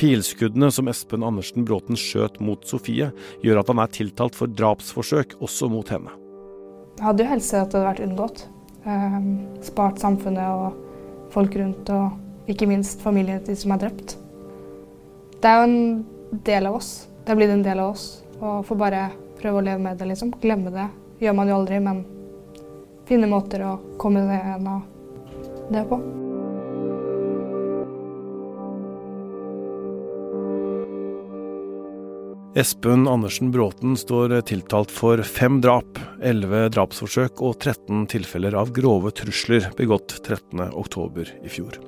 Pilskuddene 0.00 0.70
som 0.72 0.88
Espen 0.88 1.24
Andersen 1.26 1.66
Bråten 1.68 1.98
skjøt 1.98 2.38
mot 2.40 2.64
Sofie, 2.64 3.10
gjør 3.44 3.60
at 3.60 3.68
han 3.68 3.82
er 3.82 3.92
tiltalt 3.92 4.38
for 4.38 4.48
drapsforsøk 4.48 5.36
også 5.44 5.68
mot 5.68 5.90
henne. 5.92 6.14
Jeg 6.96 7.04
hadde 7.04 7.24
jo 7.24 7.32
helst 7.32 7.52
sett 7.52 7.66
at 7.66 7.74
det 7.74 7.80
hadde 7.80 7.90
vært 7.90 8.06
unngått. 8.06 8.46
Eh, 8.88 9.18
spart 9.66 10.00
samfunnet 10.00 10.48
og 10.48 10.78
folk 11.34 11.56
rundt, 11.60 11.90
og 11.92 12.48
ikke 12.50 12.68
minst 12.70 13.04
familien 13.04 13.42
til 13.44 13.54
de 13.54 13.60
som 13.60 13.74
er 13.76 13.82
drept. 13.82 14.16
Det 15.40 15.50
er 15.50 15.60
jo 15.60 15.68
en 15.68 16.40
del 16.48 16.68
av 16.70 16.78
oss. 16.80 16.90
Det 17.24 17.34
er 17.34 17.40
blitt 17.40 17.52
en 17.52 17.66
del 17.66 17.80
av 17.80 17.92
oss. 17.92 18.06
Og 18.40 18.64
får 18.68 18.80
bare 18.80 19.02
prøve 19.40 19.60
å 19.60 19.64
leve 19.64 19.84
med 19.84 20.00
det, 20.00 20.08
liksom. 20.10 20.32
Glemme 20.40 20.72
det. 20.72 20.88
Gjør 21.20 21.36
man 21.36 21.52
jo 21.52 21.58
aldri, 21.60 21.80
men 21.84 22.02
finne 23.08 23.28
måter 23.28 23.64
å 23.68 23.74
komme 24.00 24.24
seg 24.24 24.48
gjennom 24.48 24.82
det 25.72 25.84
på. 25.90 26.00
Espen 32.60 33.08
Andersen 33.08 33.52
Bråten 33.54 33.96
står 33.96 34.40
tiltalt 34.40 34.90
for 34.90 35.22
fem 35.22 35.60
drap, 35.62 36.00
elleve 36.18 36.64
drapsforsøk 36.74 37.38
og 37.46 37.60
13 37.62 38.08
tilfeller 38.10 38.56
av 38.58 38.72
grove 38.74 39.12
trusler 39.14 39.68
begått 39.78 40.16
13.10 40.26 41.30
i 41.46 41.52
fjor. 41.52 41.78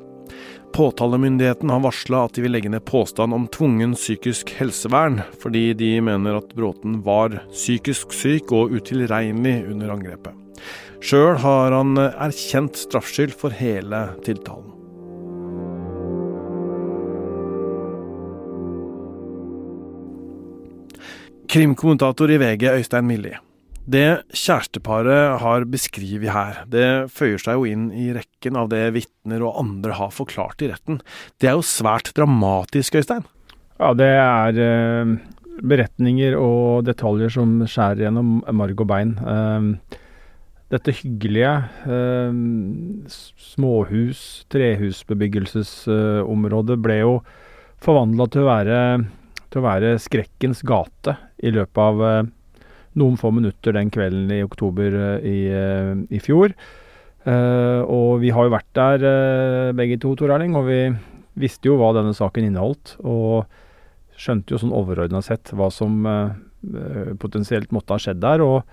Påtalemyndigheten 0.73 1.69
har 1.69 1.83
varsla 1.85 2.23
at 2.25 2.39
de 2.39 2.45
vil 2.47 2.55
legge 2.55 2.71
ned 2.73 2.85
påstand 2.89 3.35
om 3.35 3.49
tvungen 3.53 3.93
psykisk 3.99 4.55
helsevern, 4.57 5.21
fordi 5.43 5.73
de 5.77 5.91
mener 6.01 6.39
at 6.39 6.55
Bråten 6.57 7.03
var 7.05 7.43
psykisk 7.51 8.15
syk 8.17 8.55
og 8.57 8.73
utilregnelig 8.79 9.67
under 9.75 9.93
angrepet. 9.93 10.39
Sjøl 11.03 11.35
har 11.43 11.75
han 11.75 11.97
erkjent 11.99 12.79
straffskyld 12.79 13.33
for 13.35 13.55
hele 13.59 14.05
tiltalen. 14.23 14.69
Krimkommentator 21.53 22.31
i 22.31 22.39
VG, 22.41 22.69
Øystein 22.79 23.09
Millie. 23.11 23.41
Det 23.83 24.23
kjæresteparet 24.31 25.41
har 25.43 25.67
beskrevet 25.67 26.31
her, 26.31 26.63
det 26.71 27.11
føyer 27.11 27.43
seg 27.43 27.59
jo 27.59 27.67
inn 27.67 27.89
i 27.91 28.13
rekken 28.15 28.55
av 28.57 28.71
det 28.71 28.85
vitner 28.95 29.43
og 29.43 29.59
andre 29.59 29.97
har 29.99 30.15
forklart 30.15 30.63
i 30.63 30.71
retten. 30.71 31.01
Det 31.43 31.51
er 31.51 31.59
jo 31.59 31.67
svært 31.67 32.13
dramatisk, 32.15 32.95
Øystein? 33.03 33.27
Ja, 33.83 33.91
det 33.99 34.13
er 34.15 34.63
eh, 34.63 35.17
beretninger 35.67 36.39
og 36.39 36.87
detaljer 36.87 37.35
som 37.35 37.59
skjærer 37.67 38.07
gjennom 38.07 38.39
marg 38.55 38.87
og 38.87 38.89
bein. 38.95 39.17
Eh, 39.19 39.99
dette 40.73 40.95
hyggelige 40.97 41.51
eh, 41.85 42.33
småhus, 43.53 44.21
trehusbebyggelsesområdet 44.53 46.77
ble 46.81 46.97
jo 47.03 47.23
forvandla 47.83 48.27
til, 48.33 48.47
til, 49.51 49.59
å 49.61 49.67
være 49.67 49.99
skrekkens 50.01 50.63
gate 50.65 51.17
i 51.45 51.51
løpet 51.53 51.79
av 51.83 52.03
eh, 52.09 52.23
noen 53.01 53.17
få 53.21 53.31
minutter 53.35 53.73
den 53.77 53.91
kvelden 53.93 54.31
i 54.33 54.45
oktober 54.45 54.97
eh, 54.97 55.19
i, 55.29 55.49
eh, 55.53 55.95
i 56.13 56.19
fjor. 56.23 56.53
Eh, 57.23 57.81
og 57.85 58.21
vi 58.23 58.31
har 58.35 58.45
jo 58.49 58.55
vært 58.55 58.75
der 58.75 59.05
uh, 59.07 59.73
begge 59.79 59.97
to, 60.03 60.11
Tor 60.19 60.31
Erling, 60.35 60.57
og 60.59 60.65
vi 60.67 60.81
visste 61.39 61.69
jo 61.69 61.77
hva 61.79 61.93
denne 61.95 62.15
saken 62.17 62.45
inneholdt. 62.49 62.97
Og 63.05 63.45
skjønte 64.19 64.53
jo 64.55 64.59
sånn 64.61 64.77
overordna 64.77 65.21
sett 65.25 65.53
hva 65.57 65.71
som 65.73 66.07
potensielt 67.19 67.73
måtte 67.75 67.93
ha 67.97 68.01
skjedd 68.03 68.21
der. 68.23 68.41
Og 68.45 68.63
Eh, 68.63 68.71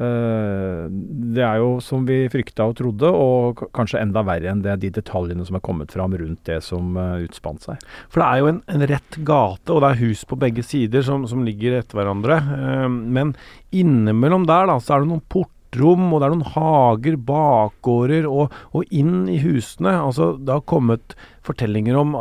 det 0.00 1.42
er 1.44 1.58
jo 1.60 1.74
som 1.84 2.06
vi 2.08 2.22
frykta 2.32 2.64
og 2.70 2.78
trodde, 2.78 3.10
og 3.10 3.60
kanskje 3.76 4.00
enda 4.00 4.22
verre 4.24 4.48
enn 4.48 4.62
det, 4.64 4.78
de 4.80 4.92
detaljene 4.96 5.44
som 5.44 5.58
er 5.58 5.64
kommet 5.64 5.92
fram 5.92 6.14
rundt 6.16 6.40
det 6.48 6.60
som 6.64 6.96
uh, 6.96 7.20
utspant 7.20 7.66
seg. 7.66 7.84
For 8.08 8.22
det 8.22 8.28
er 8.28 8.40
jo 8.40 8.50
en, 8.50 8.60
en, 8.72 8.86
rett 8.88 9.18
gate, 9.28 9.68
og 9.68 9.82
det 9.84 9.90
er 9.90 10.00
hus 10.00 10.24
på 10.28 10.38
begge 10.40 10.64
sider 10.64 11.04
som, 11.04 11.26
som 11.28 11.44
ligger 11.44 11.76
etter 11.80 12.00
hverandre. 12.00 12.40
Uh, 12.40 12.88
men 12.88 13.34
innimellom 13.76 14.48
der 14.48 14.70
da, 14.70 14.78
så 14.80 14.96
er 14.96 15.04
det 15.04 15.10
noen 15.12 15.26
portrom, 15.32 16.06
og 16.08 16.22
det 16.22 16.28
er 16.28 16.36
noen 16.36 16.54
hager, 16.56 17.18
bakgårder, 17.28 18.30
og, 18.30 18.56
og 18.72 18.96
inn 18.96 19.26
i 19.28 19.36
husene. 19.44 19.98
Altså, 20.00 20.32
det 20.40 20.56
har 20.56 20.68
kommet 20.70 21.16
fortellinger 21.46 21.98
om 22.00 22.16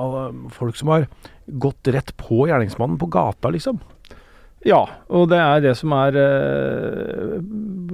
folk 0.55 0.75
som 0.79 0.91
har 0.98 1.07
gått 1.50 1.88
rett 1.95 2.12
på 2.19 2.43
gjerningsmannen 2.50 3.00
på 3.00 3.09
gata, 3.13 3.53
liksom. 3.55 3.79
Ja, 4.67 4.81
og 5.07 5.29
det 5.31 5.39
er 5.39 5.61
det 5.63 5.75
som 5.79 5.93
er 5.95 6.15
eh, 6.19 7.37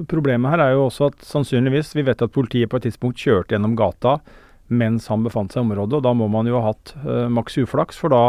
Problemet 0.10 0.50
her 0.50 0.63
er 0.63 0.72
jo 0.74 0.88
også 0.88 1.12
at 1.12 1.25
sannsynligvis 1.25 1.93
Vi 1.93 2.05
vet 2.07 2.24
at 2.25 2.34
politiet 2.34 2.72
på 2.72 2.79
et 2.79 2.88
tidspunkt 2.88 3.22
kjørte 3.22 3.53
gjennom 3.53 3.77
gata 3.77 4.17
mens 4.74 5.05
han 5.12 5.22
befant 5.22 5.53
seg 5.53 5.60
i 5.60 5.62
området, 5.62 6.00
og 6.00 6.01
da 6.01 6.12
må 6.17 6.25
man 6.25 6.48
jo 6.50 6.57
ha 6.57 6.72
hatt 6.72 6.95
eh, 7.03 7.27
maks 7.29 7.53
uflaks, 7.62 8.00
for 8.01 8.10
da 8.10 8.22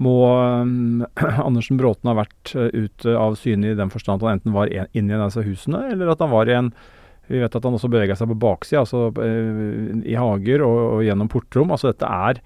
må 0.00 0.14
eh, 0.32 1.34
Andersen 1.46 1.76
Bråten 1.76 2.08
ha 2.08 2.14
vært 2.16 2.54
ute 2.56 3.12
av 3.12 3.36
syne 3.36 3.74
i 3.74 3.76
den 3.76 3.92
forstand 3.92 4.22
at 4.22 4.24
han 4.24 4.38
enten 4.38 4.54
var 4.54 4.72
en, 4.72 4.88
inne 4.96 5.12
i 5.12 5.20
disse 5.20 5.44
husene, 5.44 5.82
eller 5.92 6.14
at 6.14 6.24
han 6.24 6.32
var 6.32 6.48
i 6.48 6.56
en 6.56 6.72
Vi 7.28 7.36
vet 7.42 7.52
at 7.52 7.68
han 7.68 7.76
også 7.76 7.92
bevega 7.92 8.16
seg 8.16 8.32
på 8.32 8.38
baksida, 8.40 8.86
altså 8.86 9.12
i 10.08 10.16
hager 10.16 10.64
og, 10.64 10.78
og 10.94 11.04
gjennom 11.04 11.28
portrom. 11.28 11.76
Altså 11.76 11.92
dette 11.92 12.08
er 12.08 12.40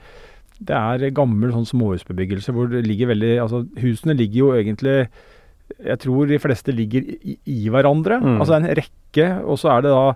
det 0.68 0.78
er 0.78 1.14
gammel 1.16 1.52
sånn 1.54 1.68
småhusbebyggelse 1.68 2.54
hvor 2.54 2.70
det 2.70 2.84
ligger 2.86 3.12
veldig 3.12 3.32
Altså 3.42 3.62
husene 3.82 4.16
ligger 4.18 4.38
jo 4.38 4.50
egentlig 4.58 4.96
Jeg 5.78 5.98
tror 6.02 6.30
de 6.30 6.38
fleste 6.42 6.74
ligger 6.74 7.06
i, 7.16 7.36
i 7.48 7.66
hverandre. 7.72 8.20
Mm. 8.20 8.38
Altså 8.42 8.58
en 8.58 8.70
rekke, 8.76 9.28
og 9.42 9.60
så 9.60 9.72
er 9.72 9.84
det 9.84 9.92
da 9.94 10.06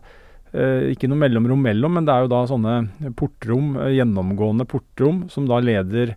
eh, 0.52 0.88
ikke 0.92 1.08
noe 1.08 1.22
mellomrom 1.22 1.62
mellom, 1.64 1.96
men 1.96 2.06
det 2.06 2.12
er 2.12 2.26
jo 2.26 2.32
da 2.32 2.42
sånne 2.50 2.74
portrom, 3.16 3.70
eh, 3.80 3.94
gjennomgående 3.96 4.66
portrom, 4.68 5.24
som 5.32 5.48
da 5.48 5.62
leder 5.64 6.12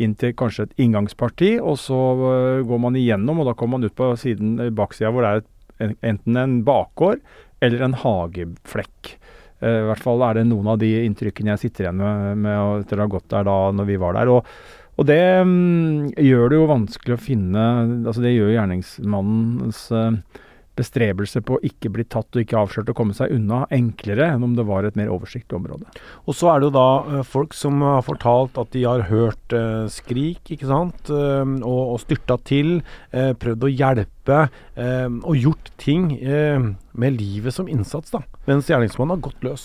inn 0.00 0.14
til 0.18 0.32
kanskje 0.38 0.68
et 0.68 0.82
inngangsparti, 0.86 1.50
og 1.60 1.76
så 1.82 2.00
eh, 2.30 2.64
går 2.68 2.82
man 2.86 2.96
igjennom, 2.96 3.42
og 3.42 3.50
da 3.50 3.56
kommer 3.58 3.76
man 3.76 3.90
ut 3.90 3.98
på 3.98 4.08
siden 4.20 4.56
baksida 4.78 5.12
hvor 5.12 5.26
det 5.26 5.34
er 5.34 5.44
et, 5.44 5.98
enten 6.14 6.40
en 6.40 6.58
bakgård 6.66 7.20
eller 7.64 7.84
en 7.84 7.98
hageflekk. 7.98 9.18
Eh, 9.60 9.78
I 9.82 9.86
hvert 9.90 10.04
fall 10.04 10.24
er 10.26 10.38
det 10.38 10.48
noen 10.48 10.72
av 10.74 10.80
de 10.80 10.90
inntrykkene 11.04 11.54
jeg 11.54 11.64
sitter 11.66 11.88
igjen 11.88 12.02
med, 12.02 12.42
med 12.44 12.82
etter 12.84 13.00
å 13.00 13.06
ha 13.06 13.12
gått 13.16 13.30
der 13.32 13.48
da 13.48 13.56
når 13.74 13.88
vi 13.88 14.00
var 14.00 14.18
der. 14.18 14.30
Og, 14.32 14.52
og 14.98 15.08
det 15.08 15.22
um, 15.42 16.08
gjør 16.14 16.50
det 16.50 16.60
jo 16.60 16.68
vanskelig 16.70 17.14
å 17.14 17.22
finne 17.22 17.64
altså 18.02 18.22
Det 18.24 18.34
gjør 18.34 18.54
gjerningsmannens 18.56 19.84
uh, 19.94 20.40
bestrebelse 20.78 21.42
på 21.44 21.56
å 21.56 21.62
ikke 21.66 21.90
bli 21.94 22.04
tatt 22.08 22.34
og 22.34 22.42
ikke 22.42 22.58
avslørt 22.60 22.92
og 22.92 22.98
komme 22.98 23.16
seg 23.16 23.32
unna 23.34 23.64
enklere 23.74 24.30
enn 24.32 24.44
om 24.46 24.54
det 24.56 24.66
var 24.68 24.86
et 24.86 24.98
mer 24.98 25.10
oversiktlig 25.12 25.58
område. 25.58 25.88
Og 26.26 26.36
så 26.38 26.52
er 26.52 26.60
det 26.60 26.68
jo 26.68 26.76
da 26.76 26.88
uh, 27.06 27.22
folk 27.26 27.56
som 27.56 27.82
har 27.84 28.04
fortalt 28.06 28.58
at 28.60 28.72
de 28.74 28.84
har 28.86 29.06
hørt 29.10 29.56
uh, 29.56 29.86
skrik, 29.92 30.42
ikke 30.54 30.68
sant, 30.68 31.10
uh, 31.10 31.44
og, 31.58 31.82
og 31.94 31.98
styrta 32.02 32.38
til, 32.48 32.78
prøvd 33.10 33.64
å 33.64 33.70
hjelpe 33.70 34.36
og 34.78 35.38
gjort 35.38 35.70
ting 35.80 36.10
med 36.12 37.16
livet 37.16 37.54
som 37.54 37.68
innsats, 37.70 38.12
da, 38.12 38.20
mens 38.48 38.68
gjerningsmannen 38.70 39.16
har 39.16 39.22
gått 39.24 39.44
løs. 39.46 39.64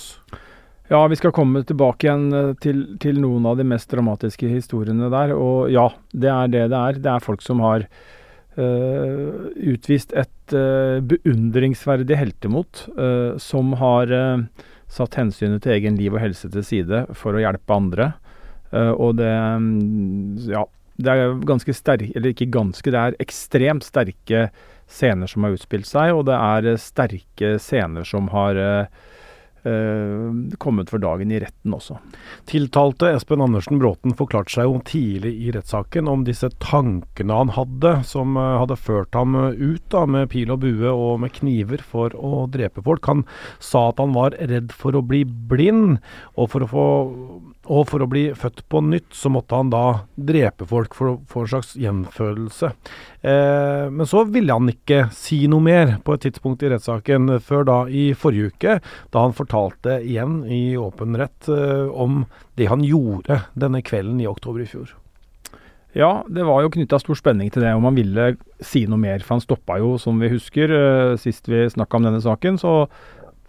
Ja, 0.92 1.02
vi 1.12 1.18
skal 1.20 1.34
komme 1.36 1.64
tilbake 1.68 2.08
igjen 2.08 2.56
til, 2.64 2.84
til, 3.04 3.20
noen 3.24 3.46
av 3.50 3.60
de 3.60 3.68
mest 3.68 3.92
dramatiske 3.92 4.50
historiene 4.50 5.12
der. 5.14 5.36
Og 5.36 5.72
ja, 5.74 5.88
det 6.12 6.32
er 6.32 6.52
det 6.54 6.66
det 6.74 6.80
er. 6.80 7.00
Det 7.04 7.14
er 7.14 7.26
folk 7.28 7.44
som 7.46 7.64
har 7.64 7.88
Uh, 8.54 9.50
utvist 9.72 10.14
et 10.18 10.56
uh, 10.56 11.00
beundringsverdig 11.00 12.18
heltemot, 12.20 12.86
uh, 12.98 13.40
som 13.42 13.74
har 13.80 14.14
satt 14.94 15.18
hensynet 15.18 15.64
til 15.64 15.74
egen 15.78 15.98
liv 15.98 16.14
og 16.14 16.22
helse 16.22 16.52
til 16.54 16.66
side 16.66 17.06
for 17.18 17.34
å 17.34 17.42
hjelpe 17.42 17.74
andre. 17.74 18.12
og 18.74 19.18
det 19.18 19.32
um, 19.58 20.38
Ja, 20.50 20.68
det 21.02 21.10
er 21.10 21.34
ganske 21.48 21.74
sterke 21.74 22.12
Eller 22.16 22.34
ikke 22.34 22.52
ganske, 22.54 22.92
det 22.92 23.00
er 23.00 23.18
ekstremt 23.24 23.86
sterke 23.86 24.48
scener 24.94 25.28
som 25.28 25.46
har 25.46 25.56
utspilt 25.56 25.88
seg, 25.90 26.12
og 26.14 26.28
det 26.28 26.36
er 26.38 26.78
sterke 26.82 27.56
scener 27.62 28.06
som 28.06 28.28
har 28.34 28.60
eh, 28.60 29.04
kommet 30.60 30.90
for 30.92 31.00
dagen 31.00 31.32
i 31.32 31.40
retten 31.40 31.76
også. 31.76 31.98
Tiltalte 32.50 33.14
Espen 33.14 33.44
Andersen 33.44 33.80
Bråten 33.80 34.16
forklarte 34.18 34.52
seg 34.52 34.68
jo 34.68 34.82
tidlig 34.88 35.34
i 35.46 35.54
rettssaken 35.56 36.10
om 36.12 36.26
disse 36.28 36.50
tankene 36.64 37.40
han 37.40 37.54
hadde, 37.56 37.96
som 38.08 38.38
eh, 38.40 38.58
hadde 38.60 38.80
ført 38.80 39.16
ham 39.18 39.38
ut 39.38 39.84
da, 39.94 40.06
med 40.10 40.30
pil 40.34 40.52
og 40.54 40.64
bue 40.66 40.92
og 40.92 41.22
med 41.24 41.34
kniver 41.38 41.84
for 41.84 42.16
å 42.18 42.46
drepe 42.52 42.84
folk. 42.86 43.08
Han 43.08 43.26
sa 43.64 43.90
at 43.92 44.02
han 44.04 44.16
var 44.18 44.38
redd 44.40 44.74
for 44.76 44.96
å 44.96 45.04
bli 45.06 45.24
blind, 45.24 46.00
og 46.36 46.52
for 46.54 46.66
å 46.66 46.72
få 46.72 46.88
og 47.72 47.88
for 47.88 48.04
å 48.04 48.10
bli 48.12 48.26
født 48.36 48.64
på 48.72 48.82
nytt, 48.84 49.14
så 49.16 49.32
måtte 49.32 49.56
han 49.56 49.70
da 49.72 50.04
drepe 50.16 50.68
folk 50.68 50.96
for 50.98 51.22
få 51.32 51.44
en 51.44 51.52
slags 51.54 51.74
gjenfølelse. 51.80 52.72
Eh, 53.24 53.86
men 53.94 54.10
så 54.10 54.26
ville 54.28 54.56
han 54.56 54.72
ikke 54.72 55.06
si 55.16 55.46
noe 55.52 55.64
mer 55.64 55.96
på 56.04 56.16
et 56.16 56.26
tidspunkt 56.28 56.66
i 56.66 56.74
rettssaken, 56.74 57.38
før 57.44 57.68
da 57.70 57.78
i 57.88 58.10
forrige 58.18 58.52
uke, 58.52 58.80
da 59.16 59.24
han 59.24 59.38
fortalte 59.38 60.02
igjen 60.04 60.42
i 60.52 60.76
åpen 60.80 61.16
rett 61.20 61.48
eh, 61.52 61.88
om 61.88 62.26
det 62.60 62.68
han 62.72 62.84
gjorde 62.84 63.46
denne 63.56 63.84
kvelden 63.86 64.20
i 64.20 64.30
oktober 64.30 64.66
i 64.66 64.70
fjor. 64.70 64.92
Ja, 65.94 66.24
det 66.26 66.44
var 66.48 66.64
jo 66.64 66.72
knytta 66.74 66.98
stor 66.98 67.18
spenning 67.18 67.52
til 67.54 67.62
det 67.62 67.72
om 67.78 67.86
han 67.86 67.98
ville 67.98 68.32
si 68.66 68.88
noe 68.90 68.98
mer. 68.98 69.22
For 69.22 69.38
han 69.38 69.44
stoppa 69.44 69.78
jo, 69.78 69.94
som 70.02 70.18
vi 70.22 70.32
husker, 70.32 70.74
uh, 70.74 71.20
sist 71.22 71.46
vi 71.46 71.68
snakka 71.70 72.00
om 72.00 72.08
denne 72.08 72.22
saken, 72.24 72.58
så 72.58 72.88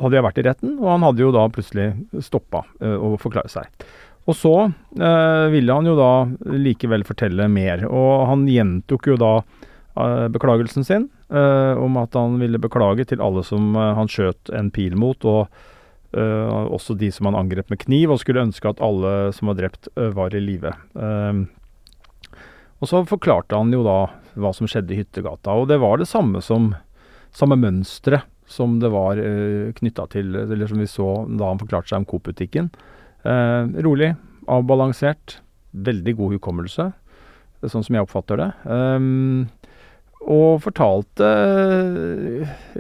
hadde 0.01 0.19
jeg 0.19 0.27
vært 0.27 0.41
i 0.41 0.47
retten, 0.49 0.79
og 0.81 0.89
han 0.91 1.05
hadde 1.07 1.23
jo 1.23 1.35
da 1.35 1.45
plutselig 1.53 1.93
stoppa 2.25 2.65
uh, 2.83 2.97
å 2.97 3.15
forklare 3.21 3.51
seg. 3.53 3.69
Og 4.25 4.37
så 4.39 4.55
uh, 4.71 5.47
ville 5.53 5.77
han 5.77 5.87
jo 5.87 5.95
da 5.99 6.13
likevel 6.49 7.05
fortelle 7.07 7.47
mer, 7.53 7.85
og 7.91 8.27
han 8.31 8.49
gjentok 8.51 9.13
jo 9.13 9.21
da 9.21 9.37
beklagelsen 9.95 10.83
sin 10.83 11.05
om 11.31 11.95
at 12.01 12.17
han 12.19 12.33
ville 12.41 12.59
beklage 12.59 13.05
til 13.07 13.21
alle 13.23 13.45
som 13.47 13.77
han 13.79 14.09
skjøt 14.11 14.51
en 14.59 14.73
pil 14.75 14.97
mot, 14.99 15.23
og 15.23 15.47
også 16.75 16.97
de 16.99 17.13
som 17.15 17.29
han 17.31 17.39
angrep 17.39 17.71
med 17.71 17.79
kniv, 17.85 18.11
og 18.11 18.19
skulle 18.19 18.43
ønske 18.43 18.73
at 18.73 18.83
alle 18.83 19.31
som 19.37 19.53
var 19.53 19.61
drept, 19.61 19.87
var 19.95 20.35
i 20.35 20.43
live. 20.43 20.75
Uh, 20.99 21.47
og 22.83 22.91
så 22.91 23.05
forklarte 23.07 23.55
han 23.55 23.71
jo 23.71 23.85
da 23.87 23.99
hva 24.35 24.51
som 24.57 24.67
skjedde 24.67 24.97
i 24.97 24.99
Hyttegata, 24.99 25.55
og 25.55 25.71
det 25.71 25.79
var 25.79 26.03
det 26.03 26.11
samme 26.11 26.43
som 26.43 26.73
samme 27.35 27.57
mønstre 27.59 28.25
som 28.51 28.79
det 28.83 28.91
var 28.93 29.21
eh, 29.21 29.73
knytta 29.77 30.07
til, 30.13 30.35
eller 30.45 30.69
som 30.71 30.83
vi 30.83 30.89
så 30.91 31.09
da 31.29 31.49
han 31.53 31.61
forklarte 31.61 31.91
seg 31.91 32.03
om 32.03 32.09
Coop-butikken. 32.09 32.71
Eh, 33.25 33.81
rolig, 33.87 34.13
avbalansert, 34.51 35.39
veldig 35.73 36.15
god 36.19 36.37
hukommelse, 36.37 36.91
sånn 37.65 37.85
som 37.87 37.97
jeg 37.97 38.05
oppfatter 38.05 38.43
det. 38.43 38.51
Eh, 38.69 39.11
og 40.25 40.63
fortalte, 40.65 41.29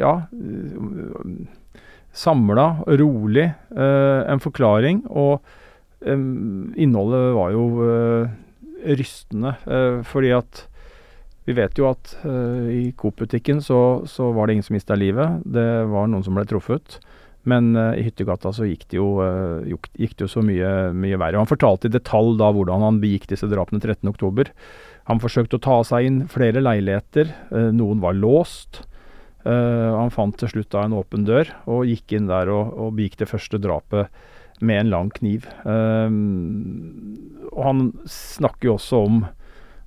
ja 0.00 0.14
Samla, 2.14 2.64
rolig, 2.94 3.48
uh, 3.74 4.22
en 4.30 4.38
forklaring. 4.40 5.00
Og 5.10 5.42
um, 6.06 6.70
innholdet 6.78 7.24
var 7.34 7.50
jo 7.52 7.64
rystende. 8.84 9.56
Eh, 9.66 10.02
fordi 10.06 10.32
at 10.36 10.66
vi 11.44 11.52
vet 11.52 11.76
jo 11.78 11.90
at 11.90 12.14
uh, 12.24 12.70
i 12.72 12.92
Coop-butikken 12.96 13.60
så, 13.62 14.02
så, 14.08 14.30
var 14.32 14.46
det 14.46 14.54
ingen 14.56 14.66
som 14.66 14.74
mista 14.78 14.96
livet. 14.96 15.42
Det 15.44 15.84
var 15.90 16.08
noen 16.08 16.24
som 16.24 16.34
ble 16.36 16.46
truffet. 16.48 16.98
Men 17.44 17.76
uh, 17.76 17.92
i 17.92 18.04
Hyttegata 18.06 18.52
så 18.56 18.64
gikk 18.64 18.86
det 18.88 18.96
jo, 18.96 19.20
uh, 19.20 19.60
gikk 20.00 20.16
det 20.16 20.24
jo 20.24 20.30
så 20.38 20.44
mye, 20.44 20.92
mye 20.96 21.18
verre. 21.20 21.36
Han 21.42 21.50
fortalte 21.50 21.90
i 21.90 21.92
detalj 21.92 22.38
da 22.40 22.48
hvordan 22.54 22.86
han 22.86 23.00
begikk 23.02 23.28
disse 23.34 23.48
drapene 23.50 23.82
13.10. 23.82 24.54
Han 25.10 25.20
forsøkte 25.20 25.60
å 25.60 25.64
ta 25.68 25.78
seg 25.84 26.08
inn 26.08 26.18
flere 26.32 26.64
leiligheter. 26.64 27.28
noen 27.76 28.00
var 28.00 28.16
låst. 28.16 28.80
han 29.44 30.08
fant 30.08 30.38
til 30.40 30.48
slutt 30.48 30.70
da 30.72 30.86
en 30.86 30.96
åpen 30.96 31.26
dør 31.28 31.50
og 31.68 31.84
gikk 31.84 32.12
inn 32.16 32.30
der 32.30 32.48
og, 32.48 32.72
og 32.72 32.96
begikk 32.96 33.18
det 33.20 33.28
første 33.28 33.60
drapet 33.60 34.08
med 34.64 34.80
en 34.80 34.92
lang 34.94 35.10
kniv. 35.12 35.44
Og 37.52 37.62
han 37.68 37.92
snakker 38.08 38.70
jo 38.70 38.78
også 38.78 38.96
om 39.04 39.26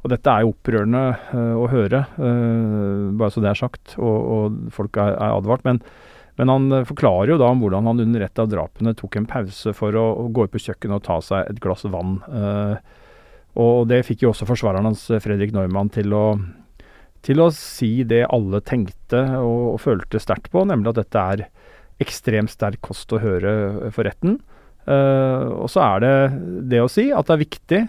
og 0.07 0.13
dette 0.13 0.31
er 0.31 0.45
jo 0.45 0.53
opprørende 0.53 1.01
uh, 1.33 1.55
å 1.59 1.65
høre, 1.67 2.05
uh, 2.15 3.09
bare 3.19 3.33
så 3.33 3.43
det 3.43 3.49
er 3.51 3.59
sagt, 3.59 3.97
og, 3.99 4.15
og 4.31 4.69
folk 4.71 4.95
er, 5.03 5.17
er 5.19 5.35
advart. 5.35 5.65
Men, 5.67 5.81
men, 6.39 6.51
han 6.53 6.85
forklarer 6.87 7.33
jo 7.33 7.39
da 7.41 7.49
om 7.51 7.59
hvordan 7.59 7.89
han 7.91 8.05
under 8.05 8.23
et 8.23 8.39
av 8.39 8.47
drapene 8.47 8.95
tok 8.95 9.19
en 9.19 9.27
pause 9.27 9.73
for 9.75 9.97
å, 9.99 10.05
å 10.23 10.29
gå 10.31 10.47
ut 10.47 10.53
på 10.53 10.63
kjøkkenet 10.63 11.01
og 11.01 11.03
ta 11.09 11.19
seg 11.25 11.51
et 11.51 11.59
glass 11.63 11.83
vann. 11.91 12.21
Uh, 12.31 12.79
og 13.59 13.89
det 13.89 14.05
fikk 14.07 14.23
jo 14.23 14.31
også 14.31 14.47
forsvareren 14.47 14.87
hans, 14.87 15.03
Fredrik 15.23 15.51
Neumann, 15.51 15.91
til 15.91 16.15
å, 16.15 16.25
til 17.25 17.43
å 17.43 17.49
si 17.51 17.91
det 18.07 18.23
alle 18.31 18.63
tenkte 18.63 19.25
og, 19.41 19.73
og 19.73 19.81
følte 19.83 20.23
sterkt 20.23 20.53
på, 20.53 20.63
nemlig 20.69 20.93
at 20.93 21.01
dette 21.01 21.25
er 21.33 21.47
ekstremt 21.99 22.53
sterk 22.53 22.79
kost 22.85 23.11
å 23.11 23.19
høre 23.19 23.91
for 23.91 24.07
retten. 24.07 24.39
Uh, 24.87 25.65
og 25.65 25.67
så 25.73 25.83
er 25.83 26.03
det 26.05 26.17
det 26.71 26.79
å 26.79 26.87
si 26.87 27.09
at 27.11 27.27
det 27.27 27.35
er 27.35 27.43
viktig 27.43 27.83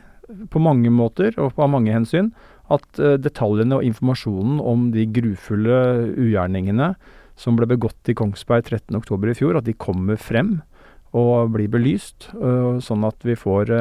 på 0.52 0.60
mange 0.62 0.90
måter 0.92 1.36
og 1.40 1.54
på 1.56 1.68
mange 1.70 1.92
hensyn 1.94 2.32
at 2.72 3.00
uh, 3.00 3.16
detaljene 3.20 3.78
og 3.78 3.86
informasjonen 3.86 4.58
om 4.60 4.88
de 4.94 5.06
grufulle 5.08 5.78
ugjerningene 6.14 6.92
som 7.38 7.56
ble 7.58 7.68
begått 7.70 8.10
i 8.10 8.16
Kongsberg 8.18 8.66
13.10 8.66 9.30
i 9.30 9.38
fjor, 9.38 9.58
at 9.58 9.68
de 9.68 9.76
kommer 9.78 10.18
frem 10.20 10.58
og 11.16 11.54
blir 11.54 11.70
belyst, 11.72 12.30
uh, 12.36 12.76
sånn 12.84 13.06
at 13.08 13.24
vi 13.24 13.38
får 13.38 13.72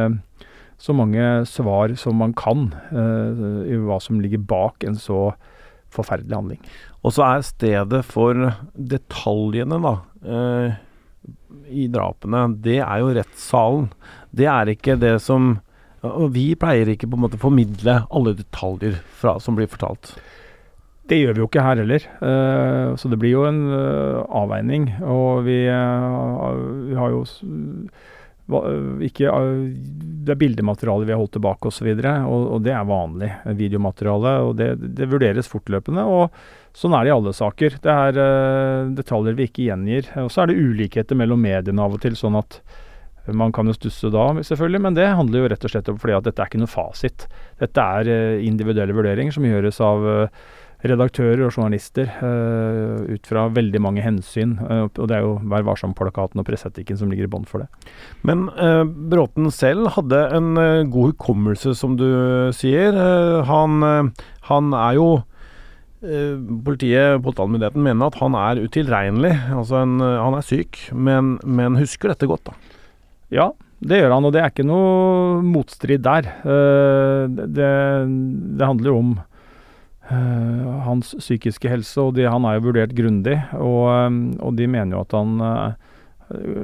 så 0.78 0.94
mange 0.94 1.24
svar 1.50 1.90
som 1.98 2.20
man 2.22 2.36
kan 2.38 2.68
i 2.94 3.80
hva 3.82 3.96
som 3.98 4.20
ligger 4.22 4.44
bak 4.46 4.84
en 4.86 4.94
så 5.02 5.32
forferdelig 5.90 6.36
handling. 6.38 6.60
Og 7.02 7.16
så 7.16 7.24
er 7.26 7.48
stedet 7.48 8.04
for 8.06 8.38
detaljene, 8.78 9.80
da 9.82 9.96
i 11.68 11.88
drapene, 11.92 12.44
det 12.64 12.80
er 12.84 13.02
jo 13.02 13.14
rettssalen. 13.18 13.88
Det 14.36 14.48
er 14.52 14.72
ikke 14.72 14.98
det 15.00 15.18
som 15.24 15.58
Og 16.16 16.34
vi 16.36 16.50
pleier 16.60 16.90
ikke 16.94 17.10
på 17.10 17.20
en 17.20 17.26
måte 17.28 17.40
formidle 17.42 18.02
alle 18.08 18.36
detaljer 18.38 19.00
fra, 19.20 19.38
som 19.44 19.58
blir 19.58 19.70
fortalt. 19.72 20.16
Det 21.08 21.22
gjør 21.22 21.38
vi 21.38 21.44
jo 21.44 21.48
ikke 21.48 21.64
her 21.64 21.80
heller. 21.80 22.04
Uh, 22.20 22.96
så 23.00 23.08
det 23.12 23.20
blir 23.22 23.38
jo 23.38 23.48
en 23.48 23.64
uh, 23.72 24.26
avveining. 24.42 24.90
Og 25.08 25.46
vi, 25.48 25.62
uh, 25.72 26.52
vi 26.90 26.98
har 27.00 27.16
jo 27.16 27.24
ikke 29.04 29.28
Det 29.28 30.32
er 30.32 30.40
bildemateriale 30.40 31.04
vi 31.04 31.12
har 31.12 31.20
holdt 31.20 31.34
tilbake 31.36 31.68
osv., 31.68 31.88
og, 31.92 32.06
og, 32.08 32.46
og 32.56 32.62
det 32.64 32.72
er 32.76 32.88
vanlig 32.88 33.32
videomateriale. 33.60 34.34
og 34.48 34.56
det, 34.60 34.70
det 35.00 35.10
vurderes 35.12 35.52
fortløpende. 35.52 36.04
og 36.04 36.76
Sånn 36.78 36.94
er 36.94 37.08
det 37.08 37.12
i 37.12 37.16
alle 37.16 37.34
saker. 37.34 37.80
Det 37.84 37.96
er 38.08 38.92
detaljer 38.96 39.36
vi 39.36 39.48
ikke 39.50 39.70
gjengir. 39.70 40.12
Og 40.24 40.32
så 40.32 40.44
er 40.44 40.52
det 40.52 40.60
ulikheter 40.60 41.18
mellom 41.20 41.42
mediene 41.44 41.84
av 41.84 41.96
og 41.96 42.04
til, 42.04 42.16
sånn 42.20 42.38
at 42.40 42.60
man 43.36 43.52
kan 43.56 43.68
jo 43.68 43.76
stusse 43.76 44.12
da, 44.14 44.30
selvfølgelig, 44.46 44.84
men 44.84 44.96
det 44.98 45.10
handler 45.18 45.44
jo 45.44 45.50
rett 45.52 45.66
og 45.68 45.74
slett 45.74 45.92
om 45.92 46.00
fordi 46.00 46.16
at 46.18 46.30
dette 46.30 46.44
er 46.44 46.52
ikke 46.52 46.62
noe 46.62 46.72
fasit. 46.72 47.28
Dette 47.60 47.90
er 48.00 48.12
uh, 48.12 48.46
individuelle 48.46 48.96
vurderinger 48.96 49.36
som 49.36 49.48
gjøres 49.48 49.82
av 49.84 50.08
uh, 50.08 50.48
redaktører 50.88 51.42
og 51.42 51.56
journalister 51.56 52.06
ut 52.22 53.26
fra 53.26 53.48
veldig 53.50 53.80
mange 53.82 54.04
hensyn. 54.06 54.52
og 54.62 55.08
det 55.10 55.16
er 55.18 55.24
jo 55.26 55.32
Vær 55.50 55.64
varsom-plakaten 55.66 56.38
og 56.38 56.46
presseetikken 56.46 57.00
som 57.00 57.10
ligger 57.10 57.26
i 57.26 57.32
bånn 57.34 57.48
for 57.50 57.64
det. 57.64 57.90
Men 58.22 58.46
Bråten 59.10 59.50
selv 59.50 59.90
hadde 59.96 60.20
en 60.38 60.52
god 60.94 61.16
hukommelse, 61.16 61.74
som 61.74 61.98
du 61.98 62.06
sier. 62.54 62.94
han, 63.50 64.14
han 64.52 64.78
er 64.78 65.00
jo 65.00 65.10
Eh, 65.98 66.38
politiet, 66.62 67.24
påtalemyndigheten, 67.26 67.82
mener 67.82 68.12
at 68.12 68.20
han 68.22 68.36
er 68.38 68.62
utilregnelig. 68.62 69.34
Altså 69.50 69.82
en, 69.82 70.00
eh, 70.00 70.20
han 70.22 70.36
er 70.38 70.46
syk, 70.46 70.78
men, 70.94 71.40
men, 71.44 71.80
husker 71.82 72.14
dette 72.14 72.30
godt, 72.30 72.52
da. 72.52 72.54
Ja, 73.34 73.52
det 73.84 74.02
gjør 74.02 74.16
han, 74.16 74.28
og 74.28 74.34
det 74.34 74.42
er 74.42 74.54
ikke 74.54 74.68
noe 74.68 75.42
motstrid 75.46 76.06
der. 76.06 76.30
Eh, 76.42 77.26
det, 77.30 77.72
det 78.60 78.70
handler 78.70 78.94
jo 78.94 79.02
om 79.06 79.18
hans 80.08 81.10
psykiske 81.20 81.68
helse, 81.68 82.00
og 82.00 82.14
de, 82.16 82.24
han 82.32 82.46
er 82.48 82.54
jo 82.56 82.70
vurdert 82.70 82.94
grundig. 82.96 83.34
Og, 83.60 83.90
og, 84.40 84.54
de 84.56 84.64
mener 84.72 84.96
jo 84.96 85.02
at 85.04 85.16
han 85.18 85.34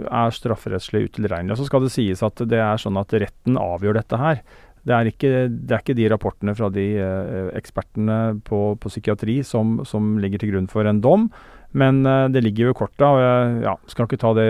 er 0.07 0.31
strafferettslig 0.31 1.09
utilregnelig. 1.09 1.57
Så 1.59 1.67
skal 1.67 1.83
det 1.83 1.91
sies 1.91 2.23
at 2.23 2.39
det 2.47 2.61
er 2.63 2.79
sånn 2.79 2.95
at 3.01 3.11
retten 3.19 3.59
avgjør 3.59 3.99
dette 3.99 4.19
her. 4.21 4.39
Det 4.83 4.91
er, 4.91 5.07
ikke, 5.07 5.31
det 5.47 5.71
er 5.71 5.79
ikke 5.79 5.95
de 5.95 6.07
rapportene 6.11 6.53
fra 6.57 6.67
de 6.73 6.85
eh, 6.99 7.49
ekspertene 7.55 8.17
på, 8.43 8.73
på 8.75 8.91
psykiatri 8.91 9.37
som, 9.47 9.77
som, 9.87 10.17
ligger 10.19 10.43
til 10.43 10.51
grunn 10.51 10.67
for 10.71 10.87
en 10.89 10.99
dom, 11.03 11.29
men 11.73 12.05
eh, 12.05 12.29
det 12.33 12.43
ligger 12.45 12.69
jo 12.69 12.73
i 12.73 12.77
korta. 12.77 13.09
og 13.09 13.21
Jeg 13.23 13.65
ja, 13.65 13.75
skal 13.91 14.07
ikke 14.07 14.21
ta 14.21 14.33
det, 14.37 14.47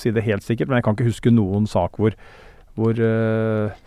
si 0.00 0.12
det 0.14 0.26
helt 0.26 0.46
sikkert, 0.46 0.70
men 0.70 0.80
jeg 0.80 0.88
kan 0.88 0.96
ikke 0.96 1.10
huske 1.10 1.32
noen 1.34 1.68
sak 1.68 2.00
hvor, 2.00 2.16
hvor 2.78 3.00
eh, 3.04 3.78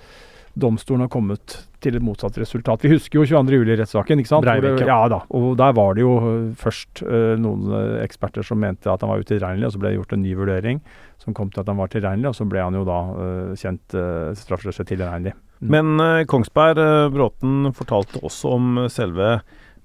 domstolen 0.53 1.05
har 1.05 1.11
kommet 1.11 1.57
til 1.81 1.97
et 1.97 2.05
motsatt 2.05 2.37
resultat. 2.37 2.83
Vi 2.85 2.91
husker 2.93 3.21
jo 3.21 3.41
22.07-rettssaken. 3.41 4.21
ikke 4.21 4.29
sant? 4.29 4.45
Breivik, 4.45 4.83
ja. 4.83 4.89
ja 4.91 5.11
da, 5.11 5.21
og 5.33 5.55
Der 5.57 5.73
var 5.77 5.95
det 5.97 6.03
jo 6.05 6.15
først 6.59 7.01
eh, 7.05 7.37
noen 7.41 7.71
eksperter 8.03 8.45
som 8.45 8.61
mente 8.61 8.91
at 8.91 9.01
han 9.01 9.13
var 9.13 9.23
utilregnelig, 9.23 9.69
og 9.69 9.75
så 9.75 9.81
ble 9.81 9.93
det 9.93 10.01
gjort 10.01 10.17
en 10.17 10.25
ny 10.25 10.35
vurdering 10.37 10.83
som 11.21 11.37
kom 11.37 11.49
til 11.53 11.61
at 11.63 11.69
han 11.69 11.77
var 11.77 11.89
tilregnelig, 11.93 12.31
og 12.31 12.37
så 12.37 12.45
ble 12.49 12.61
han 12.61 12.77
jo 12.77 12.83
da 12.85 12.99
eh, 13.23 13.55
kjent 13.61 13.97
strafferettslig 14.37 14.91
tilregnelig. 14.93 15.33
Men 15.61 16.01
uh, 16.01 16.23
Kongsberg, 16.25 16.79
Bråten 17.13 17.69
fortalte 17.77 18.17
også 18.25 18.55
om 18.55 18.79
selve 18.89 19.35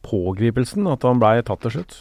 pågripelsen, 0.07 0.87
at 0.89 1.05
han 1.05 1.21
blei 1.21 1.41
tatt 1.45 1.61
til 1.67 1.75
slutt. 1.75 1.99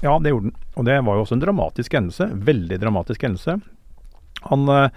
Ja, 0.00 0.18
det 0.22 0.32
gjorde 0.32 0.50
han. 0.50 0.56
Og 0.78 0.86
det 0.86 0.98
var 1.06 1.16
jo 1.16 1.24
også 1.24 1.36
en 1.38 1.44
dramatisk 1.44 1.94
hendelse. 1.98 2.28
Veldig 2.48 2.80
dramatisk 2.80 3.24
hendelse. 3.26 3.58
Han 4.48 4.68
uh, 4.70 4.88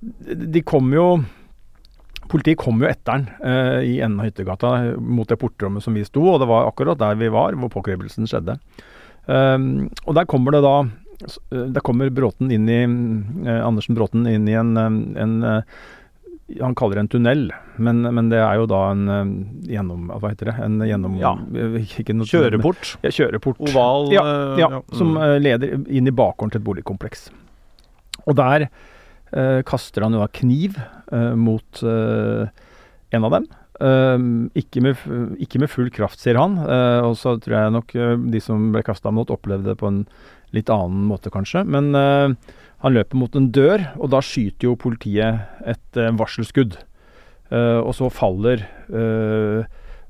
De 0.00 0.62
kom 0.66 0.92
jo 0.94 1.06
Politiet 2.30 2.60
kom 2.62 2.78
jo 2.80 2.86
etter 2.88 3.12
han 3.12 3.24
eh, 3.44 3.80
i 3.84 3.96
enden 4.00 4.22
av 4.22 4.28
Hyttegata 4.28 4.68
mot 4.96 5.28
det 5.28 5.36
portrommet 5.36 5.84
som 5.84 5.92
vi 5.92 6.04
sto, 6.06 6.22
og 6.30 6.38
det 6.40 6.46
var 6.48 6.64
akkurat 6.64 6.96
der 6.96 7.18
vi 7.20 7.28
var 7.28 7.58
hvor 7.58 7.68
pågripelsen 7.74 8.24
skjedde. 8.30 8.54
Um, 9.26 9.90
og 10.06 10.14
der 10.16 10.24
kommer 10.30 10.54
det 10.54 10.62
da 10.64 10.76
Der 11.50 11.84
kommer 11.84 12.08
Bråten 12.14 12.48
inn 12.54 12.70
i 12.72 12.78
Andersen 13.52 13.98
Bråten 13.98 14.24
inn 14.30 14.48
i 14.48 14.56
en, 14.56 14.72
en 14.78 15.34
han 16.60 16.74
kaller 16.76 16.98
det 16.98 17.04
en 17.04 17.10
tunnel, 17.12 17.44
men, 17.80 18.02
men, 18.02 18.28
det 18.32 18.40
er 18.42 18.58
jo 18.60 18.66
da 18.70 18.80
en 18.92 19.04
uh, 19.08 19.30
gjennom... 19.70 20.10
Hva 20.10 20.32
heter 20.32 20.50
det? 20.50 20.56
En 20.64 20.80
gjennom... 20.84 21.14
Ja. 21.20 21.32
Noe, 21.38 22.26
kjøreport. 22.28 22.96
Ja, 23.04 23.12
kjøreport. 23.14 23.62
Oval. 23.70 24.10
Ja, 24.12 24.24
eh, 24.26 24.60
ja, 24.60 24.68
ja. 24.76 24.82
som 24.98 25.14
uh, 25.20 25.36
leder 25.40 25.78
inn 25.86 26.10
i 26.10 26.14
bakgården 26.14 26.54
til 26.54 26.62
et 26.62 26.66
boligkompleks. 26.66 27.30
Og 28.26 28.36
der 28.38 28.66
uh, 28.68 29.62
kaster 29.68 30.04
han 30.04 30.16
jo 30.16 30.22
da 30.22 30.28
kniv 30.34 30.78
mot 31.12 31.82
en 31.84 33.24
av 33.26 33.34
dem. 33.34 33.46
Ikke, 34.56 34.80
med, 34.80 35.02
ikke, 35.44 35.58
med, 35.60 35.68
full 35.68 35.90
kraft, 35.92 36.22
sier 36.22 36.38
han. 36.40 36.54
Og 37.04 37.18
så 37.20 37.34
tror 37.36 37.56
jeg 37.58 37.74
nok 37.74 37.92
de 38.32 38.40
som 38.40 38.70
ble 38.72 38.80
kasta 38.86 39.12
mot, 39.12 39.28
opplevde 39.28 39.74
det 39.74 39.76
på 39.82 39.90
en 39.90 39.98
litt 40.56 40.70
annen 40.72 41.06
måte, 41.08 41.32
kanskje. 41.32 41.64
Men 41.64 41.92
han 41.92 42.96
løper 42.96 43.18
mot 43.18 43.36
en 43.38 43.50
dør, 43.54 43.84
og 43.96 44.10
da 44.12 44.20
skyter 44.24 44.68
jo 44.68 44.78
politiet 44.78 45.66
et 45.68 46.00
varselskudd. 46.18 46.76
og 47.52 47.92
så 47.96 48.10
faller 48.12 48.66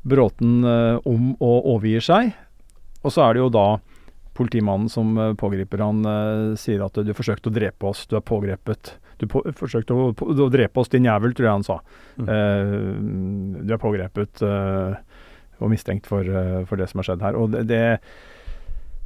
Bråten 0.03 0.65
om 0.65 1.29
og 1.39 1.69
overgir 1.77 2.03
seg. 2.03 2.33
Og 3.03 3.15
så 3.15 3.23
er 3.27 3.35
det 3.35 3.45
jo 3.45 3.53
da 3.55 3.67
politimannen 4.35 4.91
som 4.91 5.15
pågriper 5.39 5.85
han, 5.85 6.03
sier 6.59 6.83
at 6.83 6.99
du 6.99 7.15
forsøkte 7.15 7.53
å 7.53 7.55
drepe 7.55 7.91
oss, 7.93 8.07
du 8.11 8.17
er 8.19 8.27
pågrepet. 8.27 8.97
Du 9.23 9.29
på, 9.31 9.43
forsøkte 9.55 9.95
å, 9.95 10.11
å, 10.11 10.49
drepe 10.51 10.83
oss, 10.83 10.91
din 10.91 11.07
jævel, 11.07 11.35
tror 11.37 11.47
jeg 11.47 11.55
han 11.61 11.67
sa. 11.67 11.79
Mm. 12.19 12.27
Uh, 12.27 13.61
du 13.63 13.75
er 13.75 13.83
pågrepet 13.83 14.43
uh, 14.43 14.97
og 15.63 15.71
mistenkt 15.71 16.09
for, 16.11 16.27
uh, 16.27 16.65
for, 16.67 16.81
det 16.81 16.89
som 16.91 16.99
har 16.99 17.07
skjedd 17.11 17.23
her. 17.23 17.39
Og 17.39 17.53
det, 17.55 17.63
det 17.71 17.83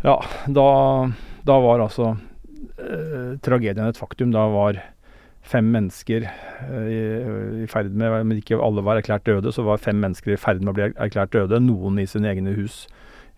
Ja, 0.05 0.19
da, 0.47 0.67
da, 1.47 1.57
var 1.65 1.81
altså 1.81 2.13
tragedien 3.45 3.87
et 3.87 3.99
faktum. 3.99 4.33
Da 4.35 4.45
var 4.53 4.79
fem 5.47 5.69
mennesker 5.73 6.27
i, 6.27 7.01
i, 7.63 7.67
ferd 7.71 7.95
med 7.95 8.27
Men 8.27 8.41
ikke 8.41 8.59
alle 8.61 8.85
var 8.85 9.01
erklært 9.01 9.27
døde, 9.29 9.53
så 9.55 9.65
var 9.67 9.83
fem 9.83 9.99
mennesker 10.03 10.35
i 10.35 10.41
ferd 10.41 10.63
med 10.63 10.75
å 10.75 10.77
bli 10.77 10.89
erklært 10.91 11.35
døde. 11.37 11.63
Noen 11.65 12.01
i 12.03 12.09
sine 12.11 12.33
egne 12.33 12.57
hus. 12.59 12.85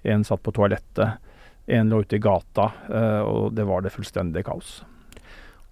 En 0.03 0.27
satt 0.27 0.42
på 0.42 0.55
toalettet. 0.57 1.18
En 1.68 1.92
lå 1.92 2.01
ute 2.01 2.16
i 2.16 2.23
gata, 2.23 2.71
og 3.29 3.53
det 3.53 3.66
var 3.68 3.83
det 3.85 3.92
fullstendige 3.92 4.47
kaos. 4.47 4.79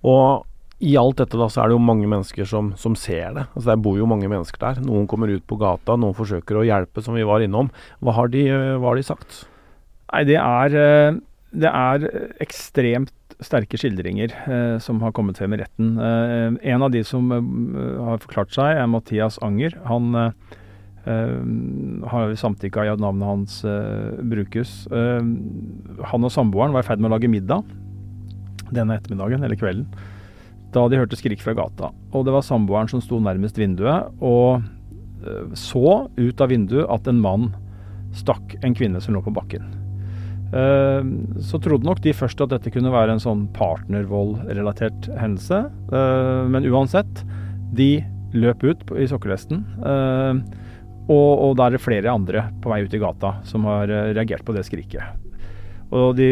Og 0.04 0.44
i 0.84 0.92
alt 1.00 1.22
dette 1.22 1.38
da, 1.40 1.48
så 1.48 1.62
er 1.62 1.70
det 1.70 1.76
jo 1.78 1.80
mange 1.80 2.08
mennesker 2.10 2.48
som, 2.48 2.74
som, 2.76 2.96
ser 3.00 3.32
det. 3.32 3.46
Altså 3.54 3.70
Der 3.70 3.80
bor 3.80 3.96
jo 3.96 4.08
mange 4.08 4.28
mennesker 4.28 4.60
der. 4.60 4.82
Noen 4.84 5.08
kommer 5.08 5.32
ut 5.32 5.46
på 5.48 5.56
gata, 5.60 5.96
noen 5.96 6.16
forsøker 6.16 6.60
å 6.60 6.66
hjelpe, 6.68 7.00
som 7.04 7.16
vi 7.16 7.24
var 7.24 7.44
innom. 7.44 7.70
Hva 8.04 8.16
har 8.18 8.32
de, 8.32 8.44
hva 8.76 8.90
har 8.90 9.00
de 9.00 9.06
sagt? 9.06 9.46
Nei, 10.12 10.22
det 10.28 10.38
er, 10.38 10.76
eh, 10.78 11.20
det 11.56 11.70
er 11.70 12.08
ekstremt 12.44 13.12
sterke 13.44 13.78
skildringer 13.78 14.32
eh, 14.32 14.76
som 14.82 15.00
har 15.04 15.12
kommet 15.16 15.38
frem 15.38 15.54
i 15.56 15.60
retten. 15.60 15.96
Eh, 16.00 16.56
en 16.72 16.84
av 16.86 16.92
de 16.94 17.02
som 17.04 17.32
eh, 17.34 17.48
har 18.06 18.22
forklart 18.22 18.54
seg, 18.54 18.78
er 18.80 18.88
Mathias 18.90 19.38
Anger. 19.44 19.76
Han 19.90 20.16
eh, 20.16 20.30
har 21.06 22.36
samtykka 22.40 22.86
i 22.86 22.90
at 22.90 23.02
navnet 23.02 23.28
hans 23.28 23.60
brukes. 24.26 24.88
han 24.90 26.26
og 26.26 26.32
samboeren 26.34 26.74
var 26.74 26.82
i 26.82 26.88
ferd 26.88 26.98
med 26.98 27.12
å 27.12 27.14
lage 27.14 27.30
middag 27.30 27.62
denne 28.74 28.96
ettermiddagen, 28.98 29.44
eller 29.46 29.60
kvelden 29.60 29.86
da 30.74 30.82
de 30.90 30.98
hørte 30.98 31.16
skrik 31.16 31.38
fra 31.40 31.54
gata. 31.54 31.92
Og 32.10 32.26
det 32.26 32.34
var 32.34 32.42
samboeren 32.42 32.90
som 32.90 33.00
sto 33.00 33.20
nærmest 33.22 33.56
vinduet, 33.56 34.10
og 34.18 34.66
så 35.54 36.10
ut 36.18 36.42
av 36.42 36.50
vinduet 36.50 36.90
at 36.90 37.06
en 37.06 37.22
mann 37.22 37.52
stakk 38.18 38.58
en 38.66 38.74
kvinne 38.74 39.00
som 39.00 39.14
lå 39.14 39.22
på 39.22 39.32
bakken. 39.38 39.85
Eh, 40.54 41.08
så 41.42 41.60
trodde 41.62 41.88
nok 41.88 42.02
de 42.04 42.14
først 42.16 42.40
at 42.44 42.52
dette 42.54 42.72
kunne 42.74 42.92
være 42.94 43.16
en 43.16 43.22
sånn 43.22 43.46
partnervoldrelatert 43.56 45.10
hendelse. 45.18 45.64
Eh, 45.90 46.42
men 46.52 46.68
uansett, 46.70 47.24
de 47.76 48.04
løp 48.36 48.62
ut 48.66 48.82
i 48.98 49.08
sokkelvesten. 49.08 49.62
Og, 51.06 51.30
og 51.38 51.52
da 51.56 51.68
er 51.68 51.76
det 51.76 51.84
flere 51.84 52.10
andre 52.10 52.48
på 52.62 52.72
vei 52.72 52.82
ut 52.84 52.94
i 52.94 53.00
gata 53.00 53.36
som 53.46 53.64
har 53.68 53.86
reagert 53.88 54.44
på 54.44 54.54
det 54.56 54.64
skriket. 54.66 55.22
Og 55.94 56.16
de 56.18 56.30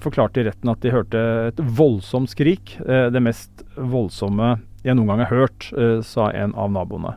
forklarte 0.00 0.40
i 0.40 0.46
retten 0.46 0.70
at 0.72 0.80
de 0.84 0.92
hørte 0.92 1.20
et 1.50 1.60
voldsomt 1.60 2.30
skrik. 2.32 2.76
Eh, 2.80 3.08
det 3.12 3.22
mest 3.24 3.64
voldsomme 3.76 4.56
jeg 4.86 4.96
noen 4.96 5.10
gang 5.12 5.24
har 5.26 5.34
hørt, 5.34 5.72
eh, 5.76 6.00
sa 6.00 6.30
en 6.32 6.54
av 6.54 6.70
naboene. 6.72 7.16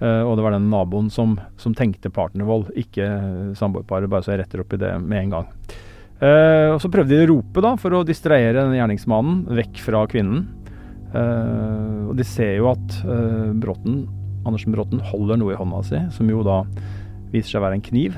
Eh, 0.00 0.22
og 0.22 0.36
det 0.36 0.44
var 0.44 0.56
den 0.56 0.68
naboen 0.72 1.10
som, 1.12 1.36
som 1.60 1.74
tenkte 1.76 2.12
partnervold, 2.12 2.70
ikke 2.78 3.06
samboerparet. 3.58 4.10
Bare 4.12 4.26
så 4.26 4.34
jeg 4.34 4.44
retter 4.44 4.62
opp 4.62 4.76
i 4.76 4.80
det 4.82 4.92
med 5.02 5.24
en 5.24 5.36
gang. 5.38 5.50
Og 6.16 6.78
Så 6.80 6.88
prøvde 6.88 7.12
de 7.12 7.26
å 7.26 7.28
rope 7.28 7.60
da, 7.60 7.74
for 7.76 7.92
å 7.92 8.04
distrahere 8.08 8.62
gjerningsmannen 8.72 9.42
vekk 9.58 9.82
fra 9.84 10.06
kvinnen. 10.08 10.46
Og 11.12 12.14
de 12.16 12.24
ser 12.24 12.54
jo 12.56 12.70
at 12.70 12.94
Bråten, 13.60 13.98
Andersen 14.48 14.72
Bråten 14.72 15.02
holder 15.10 15.36
noe 15.36 15.52
i 15.52 15.58
hånda 15.60 15.82
si, 15.84 16.00
som 16.16 16.32
jo 16.32 16.40
da 16.46 16.62
viser 17.34 17.50
seg 17.50 17.60
å 17.60 17.66
være 17.66 17.76
en 17.76 17.84
kniv. 17.84 18.16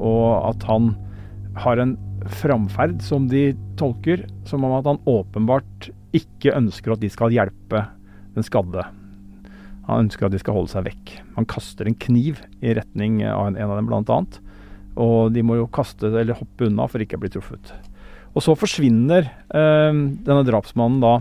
Og 0.00 0.24
at 0.48 0.64
han 0.70 0.94
har 1.60 1.84
en 1.84 1.92
framferd 2.40 3.04
som 3.04 3.28
de 3.28 3.50
tolker 3.76 4.24
som 4.48 4.64
om 4.64 4.78
at 4.78 4.88
han 4.88 5.04
åpenbart 5.04 5.90
ikke 6.16 6.56
ønsker 6.56 6.96
at 6.96 7.04
de 7.04 7.12
skal 7.12 7.36
hjelpe 7.36 7.84
den 8.32 8.46
skadde. 8.46 8.86
Han 9.88 10.06
ønsker 10.06 10.28
at 10.28 10.34
de 10.34 10.40
skal 10.42 10.56
holde 10.56 10.72
seg 10.72 10.86
vekk. 10.86 11.14
Han 11.36 11.48
kaster 11.50 11.88
en 11.88 11.98
kniv 11.98 12.42
i 12.60 12.74
retning 12.76 13.20
av 13.26 13.48
en, 13.50 13.58
av 13.60 13.76
dem, 13.78 13.92
annet. 13.92 14.40
Og 15.00 15.32
de 15.34 15.44
må 15.46 15.56
jo 15.58 15.70
kaste 15.72 16.10
eller 16.10 16.36
hoppe 16.38 16.68
unna 16.68 16.86
for 16.90 17.02
ikke 17.02 17.18
å 17.18 17.22
bli 17.22 17.32
truffet. 17.32 17.72
Og 18.36 18.44
så 18.44 18.54
forsvinner 18.58 19.26
eh, 19.26 19.90
denne 19.90 20.46
drapsmannen 20.46 21.00
da, 21.02 21.14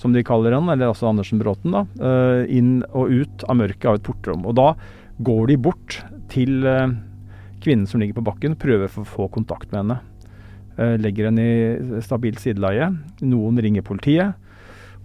som 0.00 0.12
de 0.12 0.24
kaller 0.24 0.54
han, 0.56 0.68
eller 0.72 0.92
altså 0.92 1.10
Andersen 1.10 1.40
Bråten, 1.40 1.74
da, 1.74 1.84
eh, 2.00 2.44
inn 2.56 2.78
og 2.92 3.12
ut 3.12 3.44
av 3.48 3.58
mørket 3.60 3.90
av 3.90 3.98
et 3.98 4.06
portrom. 4.06 4.46
Og 4.48 4.56
da 4.56 4.70
går 5.24 5.52
de 5.52 5.58
bort 5.68 6.00
til 6.32 6.64
eh, 6.68 6.96
kvinnen 7.64 7.88
som 7.88 8.00
ligger 8.00 8.18
på 8.18 8.26
bakken, 8.28 8.56
prøver 8.60 8.92
for 8.92 9.04
å 9.04 9.12
få 9.14 9.28
kontakt 9.36 9.72
med 9.72 9.82
henne. 9.82 9.98
Eh, 10.76 10.96
legger 11.00 11.30
henne 11.30 11.44
i 11.44 12.02
stabilt 12.04 12.42
sideleie. 12.42 12.90
Noen 13.24 13.60
ringer 13.64 13.84
politiet. 13.84 14.36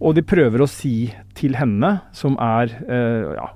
Og 0.01 0.15
de 0.17 0.25
prøver 0.25 0.63
å 0.63 0.69
si 0.69 1.11
til 1.37 1.55
henne, 1.59 1.93
som 2.17 2.37
er 2.41 2.73
eh, 2.87 3.35
ja, 3.37 3.51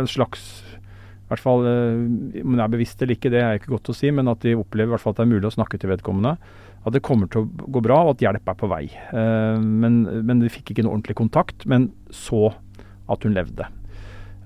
en 0.00 0.08
slags 0.10 0.42
i 0.74 1.30
hvert 1.30 1.42
fall, 1.42 1.64
eh, 1.66 2.42
Om 2.42 2.54
hun 2.54 2.62
er 2.62 2.70
bevisst 2.70 3.00
eller 3.02 3.16
ikke, 3.16 3.32
det 3.34 3.40
er 3.42 3.58
ikke 3.58 3.72
godt 3.74 3.90
å 3.90 3.96
si, 3.96 4.10
men 4.14 4.30
at 4.30 4.42
de 4.42 4.56
opplever 4.58 4.90
i 4.90 4.94
hvert 4.94 5.04
fall 5.04 5.14
at 5.14 5.22
det 5.22 5.26
er 5.26 5.32
mulig 5.34 5.50
å 5.50 5.56
snakke 5.56 5.78
til 5.82 5.90
vedkommende. 5.90 6.36
At 6.86 6.94
det 6.94 7.02
kommer 7.06 7.30
til 7.30 7.44
å 7.44 7.70
gå 7.74 7.82
bra, 7.82 8.02
og 8.04 8.14
at 8.14 8.22
hjelp 8.22 8.46
er 8.46 8.58
på 8.60 8.68
vei. 8.70 8.84
Men, 9.10 9.96
men 10.22 10.38
de 10.38 10.50
fikk 10.54 10.70
ikke 10.70 10.84
noe 10.86 10.94
ordentlig 10.94 11.16
kontakt, 11.18 11.64
men 11.66 11.88
så 12.14 12.52
at 13.10 13.26
hun 13.26 13.34
levde. 13.34 13.66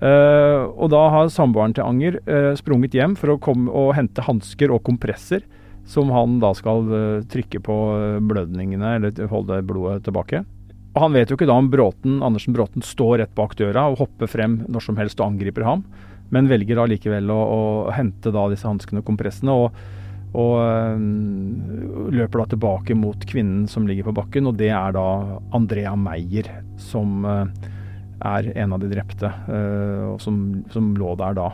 Eh, 0.00 0.62
og 0.81 0.88
da 0.94 1.00
har 1.12 1.33
samboeren 1.33 1.74
til 1.76 1.85
Anger 1.85 2.16
uh, 2.24 2.55
sprunget 2.57 2.94
hjem 2.96 3.18
for 3.20 3.35
å 3.35 3.40
komme 3.42 3.68
og 3.68 3.92
hente 3.98 4.24
hansker 4.24 4.72
og 4.72 4.81
kompresser, 4.87 5.44
som 5.85 6.12
han 6.14 6.38
da 6.40 6.55
skal 6.57 6.88
uh, 6.88 7.26
trykke 7.29 7.61
på 7.66 7.76
blødningene, 8.31 8.94
eller 8.96 9.29
holde 9.33 9.61
blodet 9.68 10.07
tilbake. 10.09 10.44
Og 10.90 11.00
Han 11.05 11.14
vet 11.14 11.31
jo 11.31 11.38
ikke 11.38 11.48
da 11.48 11.57
om 11.61 11.70
Bråten, 11.70 12.18
Andersen 12.26 12.55
Bråten 12.57 12.83
står 12.83 13.20
rett 13.22 13.35
bak 13.38 13.55
døra 13.59 13.87
og 13.92 14.00
hopper 14.03 14.31
frem 14.31 14.61
når 14.66 14.88
som 14.88 14.98
helst 14.98 15.20
og 15.22 15.31
angriper 15.31 15.66
ham, 15.66 15.85
men 16.35 16.50
velger 16.50 16.79
da 16.79 16.87
likevel 16.90 17.31
å, 17.31 17.40
å 17.40 17.62
hente 17.94 18.33
da 18.35 18.48
disse 18.50 18.68
hanskene 18.68 19.03
og 19.05 19.11
kompressene. 19.11 19.55
og 19.55 19.98
og 20.31 20.62
løper 22.14 22.38
da 22.38 22.44
tilbake 22.53 22.94
mot 22.94 23.24
kvinnen 23.26 23.64
som 23.66 23.88
ligger 23.88 24.07
på 24.07 24.12
bakken, 24.14 24.46
og 24.46 24.61
det 24.61 24.68
er 24.70 24.94
da 24.94 25.40
Andrea 25.59 25.96
Meyer 25.98 26.46
som 26.79 27.26
er 28.20 28.50
en 28.55 28.74
av 28.76 28.83
de 28.83 28.90
drepte, 28.90 29.31
øh, 29.48 30.14
og 30.14 30.20
som, 30.22 30.40
som, 30.72 30.92
lå 30.98 31.14
der 31.18 31.37
da. 31.38 31.50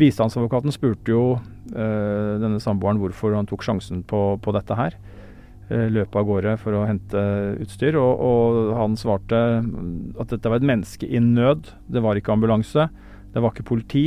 Bistandsadvokaten 0.00 0.74
spurte 0.74 1.12
jo 1.12 1.24
uh, 1.36 2.32
denne 2.42 2.58
samboeren 2.58 2.98
hvorfor 2.98 3.36
han 3.36 3.46
tok 3.46 3.62
sjansen 3.62 4.00
på, 4.02 4.22
på 4.42 4.54
dette 4.56 4.74
her. 4.74 4.96
Uh, 5.72 5.86
løpe 5.88 6.20
av 6.20 6.26
gårde 6.28 6.58
for 6.60 6.76
å 6.76 6.84
hente 6.84 7.20
utstyr, 7.64 7.96
og, 7.96 8.20
og, 8.20 8.56
han 8.76 8.98
svarte 9.00 9.38
at 10.20 10.34
dette 10.34 10.50
var 10.52 10.60
et 10.60 10.68
menneske 10.68 11.08
i 11.08 11.22
nød. 11.22 11.70
Det 11.88 12.02
var 12.04 12.20
ikke 12.20 12.34
ambulanse, 12.34 12.90
det 13.32 13.40
var 13.40 13.54
ikke 13.54 13.70
politi. 13.70 14.06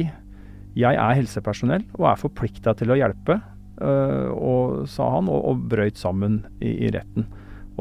Jeg 0.78 0.94
er 1.02 1.18
helsepersonell 1.18 1.88
og 1.98 2.12
er 2.12 2.20
forplikta 2.22 2.76
til 2.78 2.94
å 2.94 3.00
hjelpe, 3.00 3.40
uh, 3.82 4.30
og, 4.38 4.84
sa 4.92 5.10
han, 5.16 5.32
og, 5.34 5.42
og 5.50 5.66
brøyt 5.72 5.98
sammen 5.98 6.44
i, 6.62 6.76
i, 6.86 6.92
retten. 6.94 7.26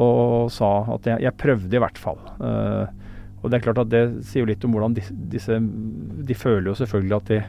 Og 0.01 0.49
sa 0.53 0.71
at 0.97 1.09
jeg, 1.09 1.27
jeg 1.27 1.41
prøvde 1.41 1.77
i 1.77 1.83
hvert 1.85 2.01
fall. 2.01 2.21
Uh, 2.41 2.89
og 3.43 3.53
Det 3.53 3.59
er 3.59 3.67
klart 3.69 3.85
at 3.85 3.93
det 3.93 4.05
sier 4.27 4.43
jo 4.43 4.51
litt 4.51 4.65
om 4.67 4.73
hvordan 4.75 4.97
disse, 4.97 5.61
De 5.61 6.35
føler 6.35 6.71
jo 6.71 6.79
selvfølgelig 6.81 7.17
at 7.21 7.29
de, 7.31 7.43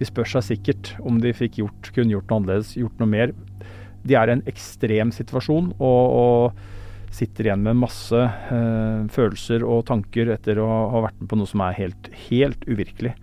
de 0.00 0.08
spør 0.10 0.28
seg 0.34 0.44
sikkert 0.50 0.92
om 1.06 1.22
de 1.22 1.32
fikk 1.34 1.62
gjort, 1.62 1.92
kunne 1.94 2.12
gjort 2.12 2.28
noe 2.28 2.42
annerledes, 2.42 2.74
gjort 2.76 2.98
noe 3.00 3.10
mer. 3.14 3.32
De 4.08 4.16
er 4.16 4.30
i 4.30 4.36
en 4.38 4.44
ekstrem 4.50 5.12
situasjon 5.14 5.72
og, 5.78 6.18
og 6.18 6.78
sitter 7.14 7.48
igjen 7.48 7.64
med 7.64 7.78
masse 7.80 8.18
eh, 8.18 9.06
følelser 9.12 9.64
og 9.66 9.86
tanker 9.88 10.32
etter 10.34 10.60
å 10.62 10.68
ha 10.92 11.04
vært 11.08 11.18
med 11.20 11.30
på 11.30 11.38
noe 11.40 11.50
som 11.50 11.62
er 11.64 11.76
helt, 11.78 12.10
helt 12.28 12.64
uvirkelig. 12.68 13.14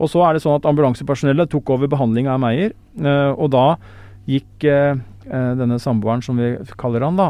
Og 0.00 0.08
så 0.12 0.22
er 0.24 0.36
det 0.36 0.42
sånn 0.44 0.58
at 0.58 0.68
Ambulansepersonellet 0.68 1.50
tok 1.52 1.72
over 1.74 1.90
behandling 1.92 2.28
av 2.30 2.40
Meyer, 2.42 2.74
eh, 3.00 3.30
og 3.32 3.52
da 3.54 3.74
gikk 4.30 4.66
eh, 4.68 5.00
denne 5.30 5.78
samboeren, 5.80 6.24
som 6.24 6.40
vi 6.40 6.54
kaller 6.80 7.04
han, 7.04 7.18
da, 7.18 7.28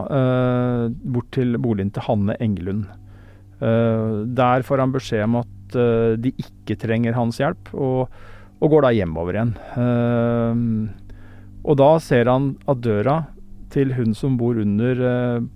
bort 1.12 1.26
til 1.34 1.58
boligen 1.60 1.90
til 1.92 2.04
Hanne 2.06 2.36
Engelund. 2.40 2.86
Uh, 3.60 4.24
der 4.24 4.62
får 4.64 4.80
han 4.80 4.94
beskjed 4.94 5.26
om 5.26 5.34
at 5.42 5.74
de 6.22 6.30
ikke 6.40 6.78
trenger 6.80 7.12
hans 7.12 7.36
hjelp, 7.42 7.68
og, 7.76 8.14
og 8.62 8.72
går 8.72 8.86
da 8.86 8.92
hjemover 8.96 9.36
igjen. 9.36 9.52
Uh, 11.60 11.70
og 11.70 11.76
da 11.80 11.90
ser 12.02 12.30
han 12.30 12.54
at 12.70 12.82
døra 12.84 13.22
til 13.70 13.92
hun 13.94 14.16
som 14.18 14.34
bor 14.40 14.58
under, 14.58 14.98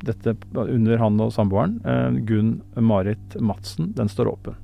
dette, 0.07 0.37
under 0.55 1.01
han 1.01 1.17
og 1.19 1.33
samboeren, 1.35 1.81
Gunn 2.29 2.61
Marit 2.79 3.35
Madsen, 3.43 3.89
den 3.97 4.07
står 4.07 4.31
åpen. 4.31 4.55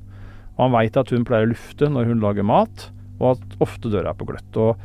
Og 0.60 0.66
han 0.68 0.74
veit 0.76 0.98
at 1.00 1.10
hun 1.10 1.24
pleier 1.26 1.48
å 1.48 1.50
lufte 1.50 1.88
når 1.90 2.12
hun 2.12 2.22
lager 2.22 2.46
mat, 2.46 2.90
og 3.18 3.32
at 3.32 3.62
ofte 3.64 3.90
døra 3.90 4.12
er 4.12 4.18
på 4.20 4.28
gløtt. 4.28 4.58
Og 4.60 4.76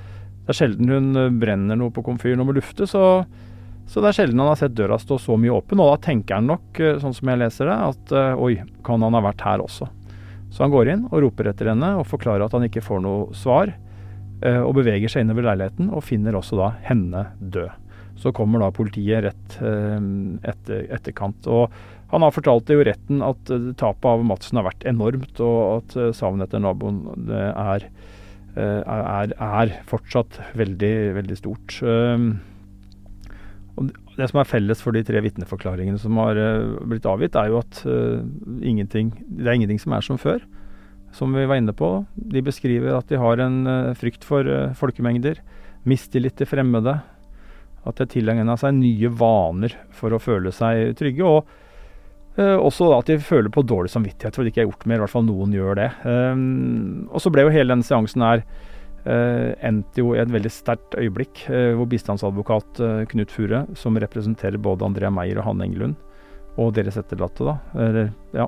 det 0.46 0.54
er 0.54 0.60
sjelden 0.62 0.92
hun 0.92 1.20
eh, 1.20 1.34
brenner 1.34 1.78
noe 1.80 1.94
på 1.94 2.04
komfyren 2.06 2.42
og 2.42 2.50
må 2.50 2.56
lufte, 2.58 2.88
så, 2.90 3.26
så, 3.86 4.00
det 4.00 4.10
er 4.10 4.18
sjelden 4.20 4.42
han 4.42 4.52
har 4.52 4.60
sett 4.64 4.78
døra 4.78 4.98
stå 5.02 5.20
så 5.22 5.38
mye 5.40 5.54
åpen. 5.56 5.82
Og 5.84 5.92
da 5.94 6.02
tenker 6.08 6.40
han 6.40 6.50
nok, 6.50 6.82
sånn 7.04 7.16
som 7.18 7.32
jeg 7.32 7.42
leser 7.44 7.72
det, 7.72 7.78
at 7.92 8.16
oi, 8.42 8.56
kan 8.88 9.06
han 9.06 9.18
ha 9.18 9.24
vært 9.28 9.46
her 9.46 9.64
også? 9.66 9.90
Så 10.56 10.64
han 10.64 10.72
går 10.72 10.94
inn 10.94 11.08
og 11.10 11.20
roper 11.26 11.52
etter 11.52 11.74
henne 11.74 11.96
og 12.00 12.08
forklarer 12.08 12.46
at 12.46 12.56
han 12.56 12.64
ikke 12.70 12.84
får 12.86 13.02
noe 13.04 13.36
svar. 13.36 13.74
Og 14.44 14.74
beveger 14.76 15.12
seg 15.12 15.24
innover 15.24 15.46
leiligheten 15.48 15.88
og 15.96 16.04
finner 16.06 16.36
også 16.38 16.58
da 16.60 16.70
henne 16.86 17.22
død. 17.40 17.72
Så 18.20 18.32
kommer 18.36 18.62
da 18.62 18.68
politiet 18.76 19.24
rett 19.26 19.56
etter, 19.60 20.84
etterkant. 20.94 21.48
Og 21.52 21.72
han 22.12 22.24
har 22.24 22.34
fortalt 22.36 22.68
det 22.68 22.78
jo 22.78 22.86
retten 22.88 23.24
at 23.26 23.52
uh, 23.52 23.72
tapet 23.80 24.08
av 24.08 24.26
Madsen 24.28 24.60
har 24.60 24.68
vært 24.68 24.86
enormt, 24.88 25.40
og 25.44 25.62
at 25.80 25.96
savnet 26.16 26.48
etter 26.48 26.64
naboen 26.64 27.02
er, 27.32 27.88
er, 28.56 29.34
er, 29.34 29.74
fortsatt 29.90 30.40
veldig, 30.56 30.94
veldig 31.18 31.40
stort. 31.40 31.80
Og 33.76 33.90
det 34.16 34.30
som 34.32 34.40
er 34.40 34.48
felles 34.48 34.84
for 34.84 34.96
de 34.96 35.04
tre 35.04 35.20
vitneforklaringene 35.26 36.00
som 36.00 36.16
har 36.22 36.40
blitt 36.88 37.08
avgitt, 37.10 37.36
er 37.36 37.52
jo 37.52 37.60
at 37.60 37.82
det 37.84 39.48
er 39.50 39.58
ingenting 39.58 39.82
som 39.82 39.98
er 39.98 40.06
som 40.08 40.22
før. 40.22 40.46
Som 41.16 41.36
vi 41.36 41.48
var 41.48 41.62
inne 41.62 41.72
på. 41.76 41.90
De 42.16 42.44
beskriver 42.44 42.98
at 42.98 43.08
de 43.08 43.20
har 43.22 43.40
en 43.40 43.94
frykt 43.96 44.26
for 44.28 44.44
folkemengder, 44.76 45.40
mistillit 45.88 46.36
til 46.36 46.50
fremmede. 46.50 46.98
At 47.86 47.96
de 47.96 48.04
har 48.04 48.12
tilegna 48.12 48.58
seg 48.60 48.76
nye 48.76 49.12
vaner 49.16 49.78
for 49.96 50.12
å 50.12 50.20
føle 50.20 50.52
seg 50.52 50.92
trygge. 51.00 51.24
og 51.24 51.64
Uh, 52.36 52.58
også 52.60 52.90
at 52.98 53.08
de 53.08 53.16
føler 53.24 53.48
på 53.48 53.64
dårlig 53.64 53.94
samvittighet 53.94 54.36
for 54.36 54.44
at 54.44 54.50
de 54.50 54.52
ikke 54.52 54.66
har 54.66 54.68
gjort 54.68 54.88
mer. 54.90 55.00
I 55.00 55.04
hvert 55.06 55.14
fall 55.14 55.28
noen 55.28 55.54
gjør 55.56 55.78
det. 55.80 55.90
Um, 56.04 57.06
og 57.08 57.24
så 57.24 57.32
ble 57.32 57.46
jo 57.46 57.54
hele 57.54 57.72
denne 57.72 57.88
seansen 57.88 58.26
her 58.26 58.44
uh, 59.06 59.54
endt 59.64 60.00
jo 60.00 60.12
i 60.12 60.20
et 60.20 60.34
veldig 60.34 60.52
sterkt 60.52 60.98
øyeblikk, 61.00 61.46
uh, 61.48 61.72
hvor 61.80 61.88
bistandsadvokat 61.92 62.82
Knut 63.14 63.32
Fure, 63.32 63.64
som 63.80 64.00
representerer 64.04 64.60
både 64.60 64.88
Andrea 64.88 65.14
Meyer 65.16 65.40
og 65.40 65.48
Hanne 65.48 65.70
Engelund, 65.70 65.96
og 66.60 66.76
deres 66.76 67.00
etterlatte, 67.00 67.48
da, 67.48 67.56
eller, 67.88 68.12
ja, 68.36 68.46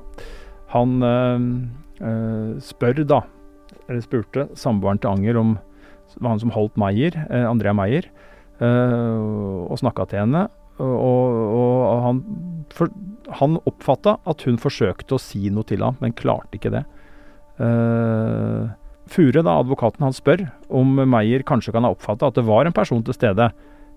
han 0.72 0.94
spør 2.64 3.02
da, 3.08 3.22
eller 3.88 4.04
spurte 4.04 4.46
samboeren 4.58 5.00
til 5.02 5.10
Anger 5.10 5.40
om 5.40 5.56
han 6.24 6.40
som 6.40 6.52
holdt 6.54 6.78
Meyer, 6.80 7.16
Andrea 7.28 7.74
Meyer, 7.76 8.06
og 8.60 9.74
snakka 9.80 10.06
til 10.08 10.22
henne. 10.22 10.46
Og, 10.78 11.38
og 11.58 12.02
han, 12.04 12.20
for, 12.74 12.92
han 13.40 13.58
oppfatta 13.66 14.18
at 14.30 14.44
hun 14.46 14.60
forsøkte 14.62 15.16
å 15.16 15.22
si 15.22 15.50
noe 15.50 15.66
til 15.66 15.82
ham, 15.82 15.98
men 16.02 16.14
klarte 16.16 16.58
ikke 16.58 16.72
det. 16.74 16.84
Uh, 17.58 18.70
Fure, 19.08 19.40
da, 19.40 19.56
advokaten, 19.56 20.04
han 20.04 20.14
spør 20.14 20.44
om 20.68 21.00
Meyer 21.08 21.42
kanskje 21.48 21.72
kan 21.74 21.86
ha 21.86 21.94
oppfatta 21.94 22.28
at 22.28 22.36
det 22.36 22.44
var 22.46 22.68
en 22.68 22.76
person 22.76 23.00
til 23.02 23.16
stede 23.16 23.48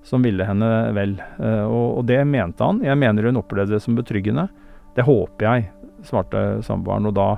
som 0.07 0.23
ville 0.25 0.45
henne 0.47 0.69
vel. 0.97 1.17
Uh, 1.37 1.67
og, 1.67 1.87
og, 1.99 2.03
det 2.09 2.21
mente 2.25 2.65
han. 2.65 2.81
Jeg 2.85 2.97
mener 2.97 3.29
hun 3.29 3.41
opplevde 3.43 3.75
det 3.75 3.83
som 3.85 3.97
betryggende. 3.97 4.47
Det 4.95 5.05
håper 5.05 5.47
jeg, 5.47 5.67
svarte 6.07 6.45
samboeren. 6.65 7.11
Og 7.11 7.17
da 7.17 7.29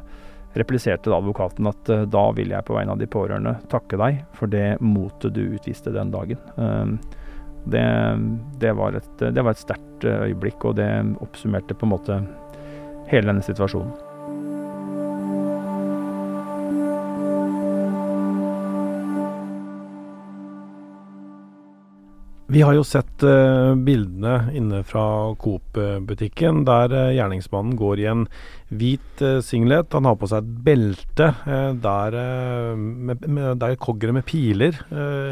repliserte 0.54 1.10
da 1.10 1.18
advokaten 1.18 1.68
at 1.70 1.90
uh, 1.90 2.06
da 2.10 2.28
vil 2.38 2.54
jeg 2.54 2.68
på 2.68 2.78
vegne 2.78 2.96
av 2.96 3.02
de 3.02 3.10
pårørende 3.10 3.56
takke 3.72 4.00
deg 4.00 4.24
for 4.38 4.52
det 4.52 4.78
motet 4.84 5.36
du 5.36 5.44
utviste 5.58 5.94
den 5.96 6.14
dagen. 6.14 6.42
Uh, 6.58 6.98
det, 7.64 7.84
det, 8.60 8.74
var 8.76 8.94
et, 9.00 9.14
det 9.20 9.40
var 9.40 9.56
et 9.56 9.62
sterkt 9.62 10.04
eh, 10.04 10.26
øyeblikk, 10.28 10.66
og 10.68 10.76
det 10.76 10.90
oppsummerte 11.24 11.78
på 11.78 11.88
en 11.88 11.94
måte 11.94 12.18
hele 13.08 13.30
denne 13.30 13.46
situasjonen. 13.46 14.13
Vi 22.54 22.62
har 22.62 22.76
jo 22.78 22.84
sett 22.86 23.24
uh, 23.26 23.74
bildene 23.74 24.52
inne 24.54 24.84
fra 24.86 25.34
Coop-butikken, 25.42 26.60
der 26.68 26.92
uh, 26.94 27.14
gjerningsmannen 27.16 27.74
går 27.80 28.02
i 28.04 28.06
en 28.12 28.26
hvit 28.70 29.22
uh, 29.26 29.40
singlet. 29.42 29.90
Han 29.96 30.06
har 30.06 30.20
på 30.22 30.28
seg 30.30 30.44
et 30.44 30.52
belte 30.68 31.32
der, 31.82 32.18
med, 32.78 33.24
med, 33.26 33.58
der 33.64 33.74
koggere 33.82 34.14
med 34.14 34.28
piler 34.30 34.78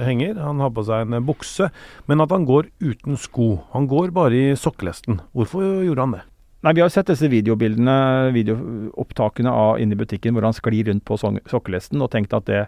henger. 0.01 0.39
Han 0.41 0.63
har 0.63 0.71
på 0.73 0.85
seg 0.87 1.05
en 1.05 1.27
bukse, 1.27 1.67
men 2.09 2.23
at 2.25 2.33
han 2.33 2.47
går 2.49 2.71
uten 2.81 3.19
sko. 3.21 3.51
Han 3.75 3.85
går 3.91 4.15
bare 4.15 4.39
i 4.39 4.55
sokkelesten. 4.57 5.19
Hvorfor 5.37 5.83
gjorde 5.85 6.07
han 6.07 6.15
det? 6.15 6.23
Nei, 6.65 6.73
Vi 6.77 6.81
har 6.81 6.89
sett 6.93 7.11
disse 7.11 7.29
videobildene, 7.29 8.31
videoopptakene 8.33 9.53
av 9.53 9.77
i 9.77 9.85
butikken 9.99 10.33
hvor 10.33 10.49
han 10.49 10.57
sklir 10.57 10.89
rundt 10.89 11.05
på 11.05 11.19
sokkelesten, 11.21 12.01
og 12.01 12.09
tenkt 12.15 12.33
at 12.33 12.49
det 12.49 12.63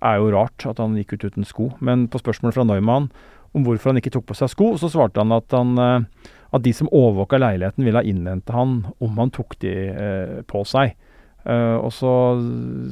er 0.00 0.16
jo 0.16 0.32
rart 0.32 0.64
at 0.64 0.80
han 0.80 0.96
gikk 0.96 1.18
ut 1.18 1.28
uten 1.28 1.44
sko. 1.44 1.68
Men 1.84 2.08
på 2.08 2.20
spørsmålet 2.22 2.56
fra 2.56 2.64
Neumann 2.64 3.10
om 3.56 3.66
hvorfor 3.66 3.90
han 3.90 4.00
ikke 4.00 4.12
tok 4.14 4.28
på 4.30 4.36
seg 4.38 4.52
sko. 4.52 4.72
Så 4.80 4.92
svarte 4.92 5.22
han 5.22 5.34
at, 5.34 5.50
han, 5.56 5.76
eh, 5.78 6.32
at 6.54 6.64
de 6.64 6.74
som 6.76 6.90
overvåka 6.90 7.40
leiligheten, 7.40 7.86
ville 7.86 8.00
ha 8.00 8.06
innhente 8.06 8.54
han 8.54 8.82
om 8.98 9.22
han 9.22 9.32
tok 9.34 9.58
de 9.64 9.74
eh, 9.90 10.36
på 10.50 10.64
seg. 10.68 10.96
Uh, 11.40 11.80
og 11.80 11.88
så 11.96 12.10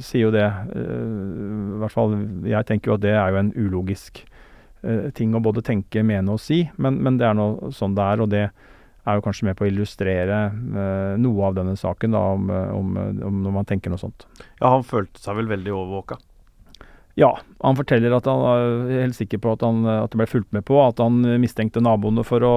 sier 0.01 0.23
jo 0.23 0.29
det 0.33 0.41
uh, 0.41 0.71
I 0.73 1.81
hvert 1.83 1.93
fall 1.93 2.15
jeg 2.49 2.65
tenker 2.65 2.89
jo 2.89 2.95
at 2.95 3.03
det 3.03 3.11
er 3.13 3.27
jo 3.29 3.37
en 3.43 3.51
ulogisk 3.53 4.23
uh, 4.81 5.11
ting 5.13 5.35
å 5.37 5.41
både 5.45 5.61
tenke, 5.67 6.01
mene 6.01 6.33
og 6.33 6.41
si, 6.41 6.63
men, 6.81 6.97
men 6.97 7.19
det 7.21 7.27
er 7.27 7.37
noe 7.37 7.69
sånn 7.75 7.93
det 7.93 8.07
er. 8.07 8.23
Og 8.25 8.31
det 8.33 8.41
er 8.49 9.19
jo 9.19 9.25
kanskje 9.27 9.51
med 9.51 9.57
på 9.59 9.67
å 9.67 9.69
illustrere 9.69 10.39
noe 11.21 11.45
av 11.45 11.55
denne 11.55 11.75
saken, 11.79 12.13
da, 12.13 12.23
om, 12.35 12.49
om, 12.49 12.97
om, 13.25 13.37
når 13.45 13.53
man 13.55 13.69
tenker 13.69 13.93
noe 13.93 14.01
sånt. 14.01 14.25
Ja, 14.59 14.73
han 14.75 14.83
følte 14.85 15.21
seg 15.21 15.37
vel 15.39 15.49
veldig 15.49 15.71
overvåka? 15.73 16.19
Ja, 17.19 17.33
han 17.59 17.75
forteller 17.75 18.13
at 18.15 18.27
han 18.29 18.43
er 18.47 19.01
helt 19.03 19.17
sikker 19.17 19.41
på 19.43 19.51
at, 19.57 19.63
han, 19.65 19.83
at 19.83 20.13
det 20.13 20.21
ble 20.21 20.29
fulgt 20.29 20.53
med 20.55 20.63
på, 20.67 20.77
at 20.79 21.01
han 21.03 21.19
mistenkte 21.41 21.83
naboene 21.83 22.23
for 22.27 22.45
å, 22.47 22.55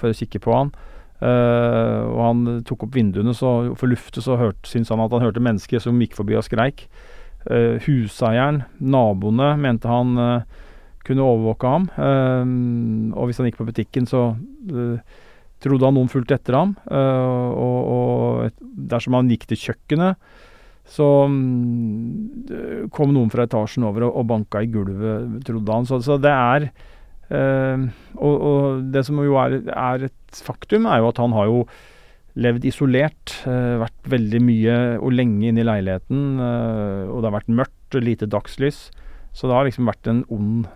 for 0.00 0.10
å 0.10 0.18
kikke 0.18 0.42
på 0.42 0.56
han. 0.56 0.72
Uh, 1.20 2.08
og 2.08 2.20
han 2.24 2.44
tok 2.64 2.86
opp 2.86 2.94
vinduene, 2.96 3.34
så 3.36 3.74
for 3.76 3.92
luftet 3.92 4.24
så 4.24 4.38
syntes 4.64 4.88
han 4.88 5.02
at 5.04 5.12
han 5.12 5.26
hørte 5.26 5.42
mennesker 5.44 5.82
som 5.82 6.00
gikk 6.00 6.16
forbi 6.16 6.38
og 6.38 6.46
skreik. 6.46 6.86
Uh, 7.44 7.76
huseieren, 7.84 8.62
naboene, 8.80 9.52
mente 9.60 9.90
han 9.90 10.16
uh, 10.16 10.64
kunne 11.04 11.24
overvåke 11.24 11.68
ham. 11.68 11.86
og 13.16 13.24
hvis 13.26 13.38
han 13.40 13.46
gikk 13.48 13.56
på 13.58 13.66
butikken, 13.66 14.04
så 14.06 14.34
trodde 15.64 15.88
han 15.88 15.96
noen 15.96 16.10
fulgte 16.12 16.36
etter 16.36 16.54
ham. 16.54 16.74
og, 16.92 17.78
og 17.96 18.68
dersom 18.92 19.16
han 19.16 19.30
gikk 19.32 19.48
til 19.48 19.58
kjøkkenet, 19.58 20.20
så 20.90 21.06
um, 21.30 22.88
kom 22.94 23.12
noen 23.14 23.30
fra 23.30 23.46
etasjen 23.46 23.86
over 23.86 24.08
og, 24.08 24.16
og 24.18 24.26
banka 24.32 24.62
i 24.64 24.70
gulvet, 24.72 25.38
trodde 25.46 25.76
han. 25.76 25.86
Så, 25.86 26.00
så 26.02 26.16
det 26.18 26.32
er 26.32 26.66
uh, 27.30 27.86
og, 28.18 28.34
og, 28.34 28.82
det 28.90 29.04
som 29.06 29.20
jo 29.22 29.38
er, 29.38 29.60
er, 29.70 30.08
et 30.10 30.42
faktum, 30.46 30.88
er 30.90 31.02
jo 31.02 31.12
at 31.12 31.22
han 31.22 31.36
har 31.36 31.46
jo 31.50 31.62
levd 32.40 32.66
isolert. 32.72 33.36
Uh, 33.46 33.78
vært 33.84 34.10
veldig 34.16 34.42
mye 34.42 34.80
og 34.98 35.14
lenge 35.14 35.52
inne 35.52 35.62
i 35.62 35.68
leiligheten. 35.68 36.26
Uh, 36.42 37.06
og 37.06 37.20
det 37.20 37.30
har 37.30 37.38
vært 37.38 37.54
mørkt 37.62 37.98
og 38.00 38.06
lite 38.06 38.30
dagslys. 38.30 38.88
Så 39.30 39.46
det 39.46 39.54
har 39.54 39.70
liksom 39.70 39.86
vært 39.86 40.10
en 40.10 40.24
ond 40.34 40.66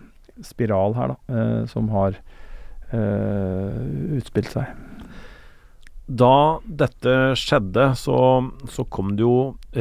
spiral 0.46 0.94
her, 0.98 1.12
da, 1.14 1.40
som 1.70 1.86
har 1.94 2.16
utspilt 4.14 4.50
seg. 4.50 4.70
Da 6.06 6.60
dette 6.66 7.14
skjedde, 7.38 7.86
så, 7.98 8.18
så 8.70 8.84
kom 8.92 9.14
det 9.14 9.24
jo 9.24 9.36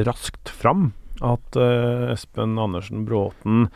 raskt 0.08 0.52
fram 0.52 0.92
at 1.24 1.60
uh, 1.60 2.12
Espen 2.14 2.58
Andersen 2.60 3.06
Bråten 3.08 3.68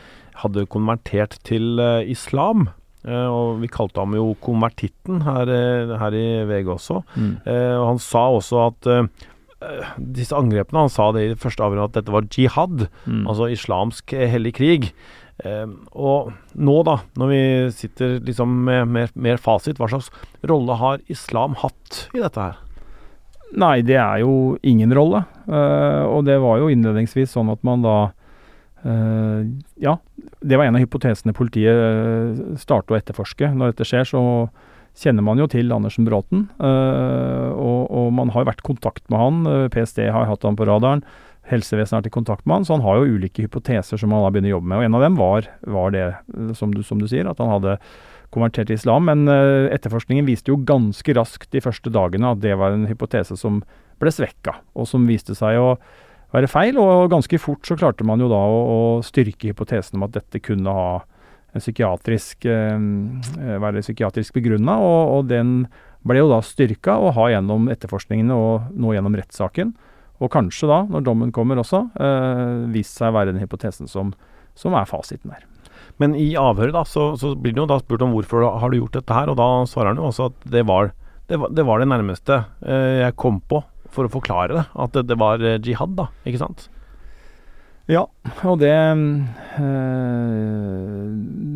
hadde 0.42 0.68
konvertert 0.72 1.38
til 1.48 1.80
uh, 1.80 2.02
islam. 2.04 2.70
Uh, 3.08 3.30
og 3.30 3.62
vi 3.62 3.70
kalte 3.72 4.04
ham 4.04 4.18
jo 4.18 4.34
konvertitten 4.44 5.22
her, 5.24 5.52
her 6.02 6.18
i 6.18 6.28
VG 6.50 6.74
også. 6.74 7.02
Mm. 7.16 7.34
og 7.48 7.86
han 7.94 8.02
sa 8.04 8.28
også 8.36 8.64
at 8.68 8.90
disse 9.98 10.36
angrepene 10.38 10.84
Han 10.84 10.92
sa 10.94 11.08
det 11.16 11.24
i 11.24 11.38
første 11.40 11.64
avhøret 11.66 11.90
at 11.90 11.96
dette 11.96 12.14
var 12.14 12.28
jihad, 12.30 12.90
mm. 13.06 13.24
altså 13.26 13.48
islamsk 13.54 14.14
hellig 14.14 14.54
krig. 14.60 14.92
Eh, 15.46 15.66
og 15.94 16.32
nå, 16.58 16.78
da, 16.88 17.00
når 17.20 17.30
vi 17.32 17.42
sitter 17.76 18.18
liksom 18.26 18.56
med 18.68 18.90
mer, 18.94 19.12
mer, 19.14 19.42
fasit, 19.42 19.78
hva 19.78 19.90
slags 19.92 20.10
rolle 20.50 20.78
har 20.80 21.04
islam 21.14 21.58
hatt 21.62 22.08
i 22.18 22.24
dette 22.24 22.42
her? 22.42 22.64
Nei, 23.56 23.80
det 23.86 23.96
er 23.96 24.22
jo 24.24 24.58
ingen 24.68 24.92
rolle. 24.96 25.24
Uh, 25.48 26.04
og 26.12 26.26
det 26.28 26.36
var 26.44 26.60
jo 26.60 26.72
innledningsvis 26.72 27.32
sånn 27.38 27.52
at 27.54 27.62
man 27.68 27.86
da 27.86 27.98
uh, 28.84 29.46
Ja, 29.80 29.98
det 30.44 30.60
var 30.60 30.68
en 30.68 30.76
av 30.76 30.84
hypotesene 30.84 31.36
politiet 31.38 31.72
uh, 31.72 32.58
startet 32.60 32.92
å 32.92 32.98
etterforske. 33.00 33.54
Når 33.56 33.72
dette 33.72 33.88
skjer, 33.88 34.10
så 34.10 34.22
kjenner 34.98 35.24
man 35.24 35.40
jo 35.40 35.48
til 35.52 35.72
Andersen 35.72 36.08
Bråten. 36.08 36.48
Og, 36.58 37.82
og, 37.86 38.08
man 38.18 38.32
har 38.34 38.42
jo 38.42 38.48
vært 38.50 38.64
i 38.64 38.66
kontakt 38.66 39.04
med 39.14 39.22
han. 39.22 39.68
PST 39.70 40.02
har 40.10 40.26
hatt 40.26 40.48
han 40.48 40.58
på 40.58 40.66
radaren 40.66 41.04
helsevesenet 41.52 41.96
har 41.96 42.02
vært 42.02 42.12
i 42.12 42.16
kontakt 42.18 42.46
med 42.46 42.58
han, 42.58 42.68
så 42.68 42.76
han 42.76 42.86
har 42.86 43.00
jo 43.00 43.18
ulike 43.18 43.46
hypoteser 43.46 44.00
som 44.02 44.14
han 44.14 44.26
har 44.26 44.34
begynt 44.36 44.50
å 44.50 44.56
jobbe 44.58 44.72
med. 44.72 44.80
og 44.80 44.88
En 44.88 44.98
av 44.98 45.06
dem 45.06 45.20
var, 45.20 45.50
var 45.78 45.94
det, 45.96 46.06
som 46.60 46.74
du, 46.74 46.82
som 46.84 47.02
du, 47.02 47.08
sier, 47.10 47.30
at 47.30 47.40
han 47.44 47.52
hadde 47.54 47.78
konvertert 48.38 48.70
til 48.70 48.78
islam. 48.78 49.10
Men 49.10 49.26
uh, 49.28 49.68
etterforskningen 49.74 50.28
viste 50.30 50.54
jo 50.54 50.62
ganske 50.62 51.18
raskt 51.18 51.52
de 51.56 51.64
første 51.66 51.92
dagene 51.94 52.32
at 52.32 52.44
det 52.46 52.56
var 52.62 52.78
en 52.78 52.88
hypotese 52.90 53.38
som 53.40 53.64
ble 53.98 54.14
svekka, 54.14 54.60
og 54.78 54.88
som 54.90 55.10
viste 55.10 55.36
seg 55.38 55.58
å 55.60 55.74
være 56.36 56.50
feil. 56.52 56.80
Og 56.82 57.10
ganske 57.12 57.42
fort 57.42 57.68
så 57.68 57.78
klarte 57.80 58.06
man 58.08 58.22
jo 58.22 58.30
da 58.32 58.40
å, 58.40 58.58
å 58.72 58.80
styrke 59.06 59.52
hypotesen 59.52 60.00
om 60.00 60.08
at 60.08 60.16
dette 60.18 60.44
kunne 60.44 60.74
ha 60.74 60.90
en 61.56 61.64
psykiatrisk, 61.64 62.46
eh, 62.46 63.58
være 63.64 63.84
psykiatrisk 63.84 64.38
begrunna, 64.38 64.78
og, 64.84 65.02
og, 65.16 65.30
den 65.32 65.66
ble 66.08 66.22
jo 66.22 66.32
da 66.32 66.42
styrka 66.46 66.98
å 67.02 67.12
ha 67.16 67.30
gjennom 67.34 67.68
etterforskningene 67.74 68.36
og 68.36 68.72
nå 68.78 68.94
gjennom 68.96 69.18
rettssaken. 69.18 69.74
Og 70.24 70.32
kanskje 70.34 70.70
da, 70.70 70.82
når 70.90 71.06
dommen 71.06 71.34
kommer 71.34 71.60
også, 71.62 71.84
eh, 72.02 72.66
vist 72.74 72.98
seg 72.98 73.12
å 73.12 73.18
være 73.20 73.34
den 73.34 73.44
hypotesen 73.44 73.90
som, 73.92 74.14
som 74.58 74.76
er 74.78 74.90
fasiten 74.90 75.34
her. 75.34 75.46
Men 76.02 76.16
i 76.18 76.30
avhøret 76.40 76.76
da, 76.76 76.84
så, 76.88 77.10
så 77.20 77.34
blir 77.36 77.56
det 77.56 77.64
jo 77.64 77.70
da 77.70 77.80
spurt 77.82 78.06
om 78.06 78.14
hvorfor 78.16 78.46
har 78.62 78.72
du 78.72 78.80
gjort 78.80 78.98
dette 79.00 79.18
her, 79.18 79.32
og 79.32 79.40
da 79.40 79.50
svarer 79.70 79.94
han 79.94 80.02
jo 80.02 80.10
også 80.12 80.30
at 80.32 80.48
det 80.54 80.64
var 80.70 80.94
det, 81.28 81.38
var, 81.42 81.52
det, 81.52 81.64
var 81.68 81.82
det 81.82 81.90
nærmeste 81.92 82.38
eh, 82.64 83.04
jeg 83.04 83.16
kom 83.20 83.42
på 83.52 83.62
for 83.92 84.08
å 84.08 84.12
forklare 84.12 84.56
det. 84.56 84.66
At 84.80 84.96
det, 84.96 85.08
det 85.10 85.18
var 85.20 85.44
eh, 85.44 85.60
jihad, 85.64 85.96
da. 85.98 86.08
Ikke 86.28 86.40
sant? 86.42 86.70
Ja, 87.88 88.04
og 88.44 88.58
det 88.60 88.74
øh, 88.76 88.98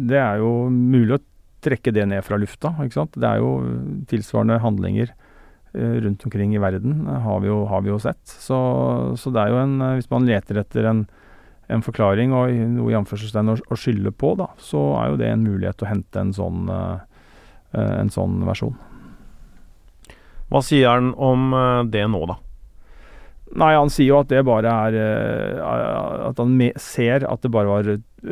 Det 0.07 0.19
er 0.19 0.39
jo 0.39 0.69
mulig 0.71 1.17
å 1.17 1.23
trekke 1.62 1.91
det 1.93 2.05
ned 2.10 2.23
fra 2.25 2.39
lufta. 2.39 2.71
ikke 2.84 2.99
sant? 2.99 3.17
Det 3.19 3.27
er 3.27 3.41
jo 3.43 3.51
tilsvarende 4.10 4.62
handlinger 4.63 5.12
øh, 5.12 5.97
rundt 6.07 6.23
omkring 6.27 6.55
i 6.55 6.62
verden, 6.63 7.05
har 7.07 7.43
vi 7.43 7.51
jo, 7.51 7.65
har 7.69 7.84
vi 7.86 7.91
jo 7.91 7.99
sett. 8.01 8.23
Så, 8.25 8.57
så, 9.19 9.31
det 9.31 9.43
er 9.43 9.49
jo 9.53 9.60
en 9.62 9.75
Hvis 9.99 10.12
man 10.12 10.27
leter 10.27 10.63
etter 10.63 10.88
en, 10.89 11.05
en 11.71 11.84
forklaring 11.86 12.36
og 12.36 12.53
noe 12.75 12.91
i 12.91 12.97
anførselstegn 12.99 13.53
å, 13.53 13.57
å 13.71 13.79
skylde 13.79 14.13
på, 14.13 14.36
da, 14.39 14.49
så 14.62 14.81
er 14.99 15.12
jo 15.12 15.19
det 15.21 15.31
en 15.31 15.45
mulighet 15.47 15.79
til 15.79 15.88
å 15.88 15.91
hente 15.91 16.21
en 16.21 16.34
sånn, 16.36 16.69
øh, 16.71 17.01
en 17.73 18.13
sånn 18.13 18.41
versjon. 18.47 18.77
Hva 20.51 20.60
sier 20.67 20.89
han 20.91 21.13
om 21.15 21.53
det 21.93 22.03
nå, 22.12 22.25
da? 22.27 22.36
Nei, 23.62 23.71
han 23.75 23.91
sier 23.91 24.10
jo 24.10 24.19
at 24.21 24.29
det 24.31 24.45
bare 24.47 24.71
er 24.71 24.95
At 26.23 26.38
han 26.39 26.53
ser 26.79 27.25
at 27.27 27.41
det 27.43 27.51
bare 27.51 27.67
var 27.67 27.89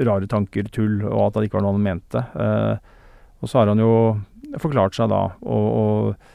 rare 0.08 0.28
tanker, 0.32 0.68
tull, 0.72 1.02
og 1.08 1.26
at 1.26 1.40
det 1.40 1.48
ikke 1.48 1.60
var 1.60 1.66
noe 1.66 1.76
han 1.76 1.88
mente. 1.88 2.24
Og 3.40 3.52
så 3.52 3.62
har 3.62 3.72
han 3.72 3.80
jo 3.84 3.94
forklart 4.60 4.98
seg 4.98 5.12
da, 5.12 5.22
og, 5.46 5.68
og, 5.80 6.30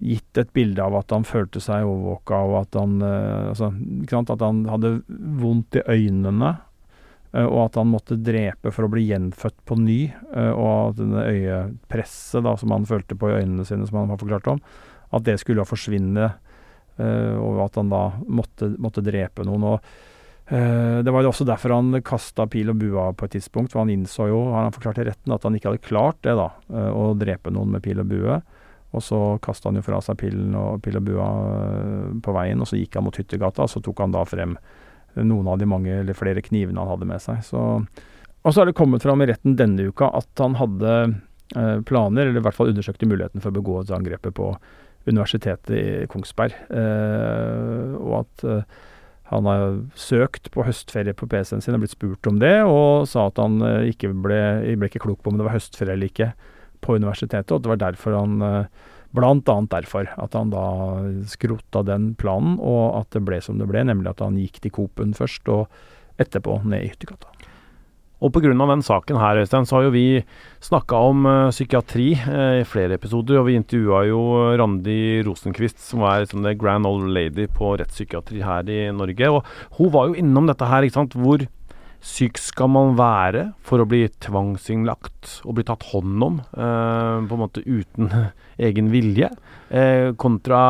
gitt 0.00 0.40
et 0.40 0.52
bilde 0.56 0.82
av 0.82 0.96
at 1.00 1.12
han 1.14 1.26
følte 1.28 1.62
seg 1.62 1.84
overvåka, 1.84 2.40
og 2.48 2.56
at 2.62 2.80
han, 2.80 2.98
uh, 3.04 3.52
altså, 3.52 3.70
at 4.20 4.44
han 4.46 4.64
hadde 4.70 4.96
vondt 5.40 5.80
i 5.80 5.86
øynene. 5.86 6.56
og 7.30 7.58
at 7.62 7.76
han 7.78 7.86
måtte 7.86 8.16
drepe 8.18 8.72
for 8.74 8.88
å 8.88 8.90
bli 8.90 9.04
gjenfødt 9.06 9.60
på 9.64 9.76
ny. 9.78 10.12
og 10.34 10.70
at 10.90 10.96
denne 10.98 11.22
øyepresset 11.30 12.42
da, 12.42 12.56
som 12.58 12.72
han 12.74 12.86
følte 12.86 13.14
på 13.14 13.30
i 13.30 13.36
øynene 13.38 13.64
sine, 13.64 13.86
som 13.86 14.00
han 14.00 14.10
har 14.10 14.18
forklart 14.18 14.48
om, 14.50 14.60
at 15.14 15.22
det 15.22 15.36
skulle 15.38 15.62
forsvinne 15.62 16.32
Eh, 17.00 17.36
og 17.38 17.60
at 17.64 17.78
han 17.80 17.90
da 17.92 18.04
måtte, 18.28 18.72
måtte 18.80 19.04
drepe 19.04 19.46
noen. 19.46 19.68
og 19.74 19.90
Det 20.50 21.12
var 21.14 21.22
jo 21.22 21.30
også 21.30 21.44
derfor 21.46 21.76
han 21.76 22.00
kasta 22.02 22.48
pil 22.50 22.72
og 22.72 22.80
bua 22.80 23.12
på 23.14 23.28
et 23.28 23.36
tidspunkt, 23.36 23.70
for 23.70 23.84
han 23.84 23.92
innså 23.92 24.26
jo, 24.32 24.40
han 24.50 24.74
forklart 24.74 24.98
i 24.98 25.04
retten, 25.06 25.30
at 25.30 25.44
han 25.46 25.54
ikke 25.54 25.70
hadde 25.70 25.86
klart 25.86 26.18
det, 26.26 26.34
da, 26.34 26.48
å 26.90 27.12
drepe 27.14 27.52
noen 27.54 27.70
med 27.76 27.84
pil 27.84 28.02
og 28.02 28.08
bue. 28.10 28.40
Og 28.90 29.04
så 29.06 29.18
kasta 29.44 29.70
han 29.70 29.78
jo 29.78 29.86
fra 29.86 30.00
seg 30.02 30.18
pillen 30.18 30.54
og 30.58 30.80
pill 30.84 30.98
og 30.98 31.06
bua 31.06 31.30
på 32.24 32.34
veien, 32.34 32.60
og 32.60 32.66
så 32.68 32.78
gikk 32.80 32.98
han 32.98 33.06
mot 33.06 33.16
hyttegata, 33.16 33.66
og 33.66 33.70
så 33.70 33.82
tok 33.84 34.02
han 34.02 34.14
da 34.16 34.24
frem 34.26 34.56
noen 35.18 35.50
av 35.50 35.58
de 35.58 35.66
mange 35.66 36.00
eller 36.02 36.14
flere 36.14 36.42
knivene 36.42 36.82
han 36.82 36.90
hadde 36.90 37.08
med 37.10 37.22
seg. 37.22 37.42
Så, 37.46 37.62
og 38.42 38.50
så 38.50 38.62
har 38.62 38.70
det 38.70 38.78
kommet 38.78 39.06
fram 39.06 39.22
i 39.22 39.30
retten 39.30 39.56
denne 39.58 39.88
uka 39.90 40.10
at 40.18 40.42
han 40.42 40.58
hadde 40.58 40.94
planer, 41.86 42.28
eller 42.28 42.38
i 42.38 42.44
hvert 42.44 42.54
fall 42.54 42.70
undersøkte 42.70 43.08
muligheten 43.10 43.42
for 43.42 43.50
å 43.50 43.58
begå 43.58 43.80
et 43.80 43.90
angrepet 43.94 44.34
på 44.36 44.52
Universitetet 45.08 45.72
i 45.74 46.06
Kongsberg. 46.10 46.54
Eh, 46.70 47.96
og 47.98 48.20
at 48.20 48.44
eh, 48.46 48.78
han 49.30 49.46
har 49.48 49.78
søkt 49.98 50.50
på 50.52 50.64
høstferie 50.66 51.14
på 51.16 51.28
PC-en 51.30 51.62
sin 51.64 51.76
og 51.76 51.84
blitt 51.84 51.94
spurt 51.94 52.28
om 52.28 52.40
det, 52.42 52.56
og 52.66 53.08
sa 53.10 53.28
at 53.30 53.40
han 53.40 53.60
eh, 53.64 53.90
ikke 53.94 54.12
ble, 54.12 54.40
ble 54.76 54.90
ikke 54.90 55.02
klok 55.06 55.22
på 55.22 55.32
om 55.32 55.40
det 55.40 55.46
var 55.46 55.56
høstferie 55.56 55.96
eller 55.96 56.12
ikke 56.12 56.32
på 56.80 56.96
universitetet, 56.98 57.52
og 57.52 57.62
det 57.64 57.74
var 57.74 57.84
derfor 57.88 58.18
han 58.18 58.66
Blant 59.10 59.48
annet 59.50 59.72
derfor 59.72 60.06
at 60.22 60.34
han 60.38 60.52
da 60.52 60.66
skrota 61.26 61.82
den 61.82 62.12
planen, 62.14 62.60
og 62.62 63.00
at 63.00 63.16
det 63.16 63.24
ble 63.26 63.40
som 63.42 63.58
det 63.58 63.66
ble, 63.66 63.82
nemlig 63.88 64.12
at 64.12 64.22
han 64.22 64.38
gikk 64.38 64.60
til 64.62 64.74
Coop-en 64.76 65.16
først, 65.18 65.50
og 65.50 65.66
etterpå 66.22 66.60
ned 66.62 66.84
i 66.84 66.92
hyttegata. 66.92 67.40
Og 68.20 68.34
pga. 68.34 68.52
den 68.52 68.82
saken 68.84 69.16
her, 69.16 69.40
Øystein, 69.40 69.64
så 69.64 69.78
har 69.78 69.86
jo 69.86 69.94
vi 69.94 70.22
snakka 70.60 70.94
om 71.08 71.24
uh, 71.24 71.50
psykiatri 71.50 72.12
uh, 72.20 72.60
i 72.60 72.66
flere 72.68 72.98
episoder. 73.00 73.38
Og 73.40 73.46
vi 73.48 73.56
intervjua 73.56 74.02
jo 74.10 74.20
Randi 74.60 75.22
Rosenquist, 75.24 75.80
som 75.80 76.04
er 76.04 76.26
liksom, 76.26 76.44
the 76.44 76.52
grand 76.54 76.86
old 76.86 77.08
lady 77.08 77.48
på 77.48 77.78
rettspsykiatri 77.80 78.42
her 78.44 78.68
i 78.68 78.90
Norge. 78.92 79.30
Og 79.30 79.40
hun 79.78 79.92
var 79.94 80.10
jo 80.10 80.20
innom 80.20 80.50
dette 80.50 80.68
her, 80.68 80.84
ikke 80.84 80.98
sant. 80.98 81.16
Hvor 81.16 81.46
syk 82.00 82.40
skal 82.40 82.70
man 82.72 82.94
være 82.98 83.50
for 83.66 83.82
å 83.82 83.88
bli 83.88 84.06
tvangsinnlagt 84.24 85.40
og 85.44 85.58
bli 85.58 85.66
tatt 85.68 85.86
hånd 85.92 86.24
om, 86.24 86.40
eh, 86.54 87.20
på 87.28 87.36
en 87.36 87.42
måte 87.44 87.64
uten 87.66 88.10
egen 88.70 88.90
vilje, 88.92 89.30
kontra 90.20 90.60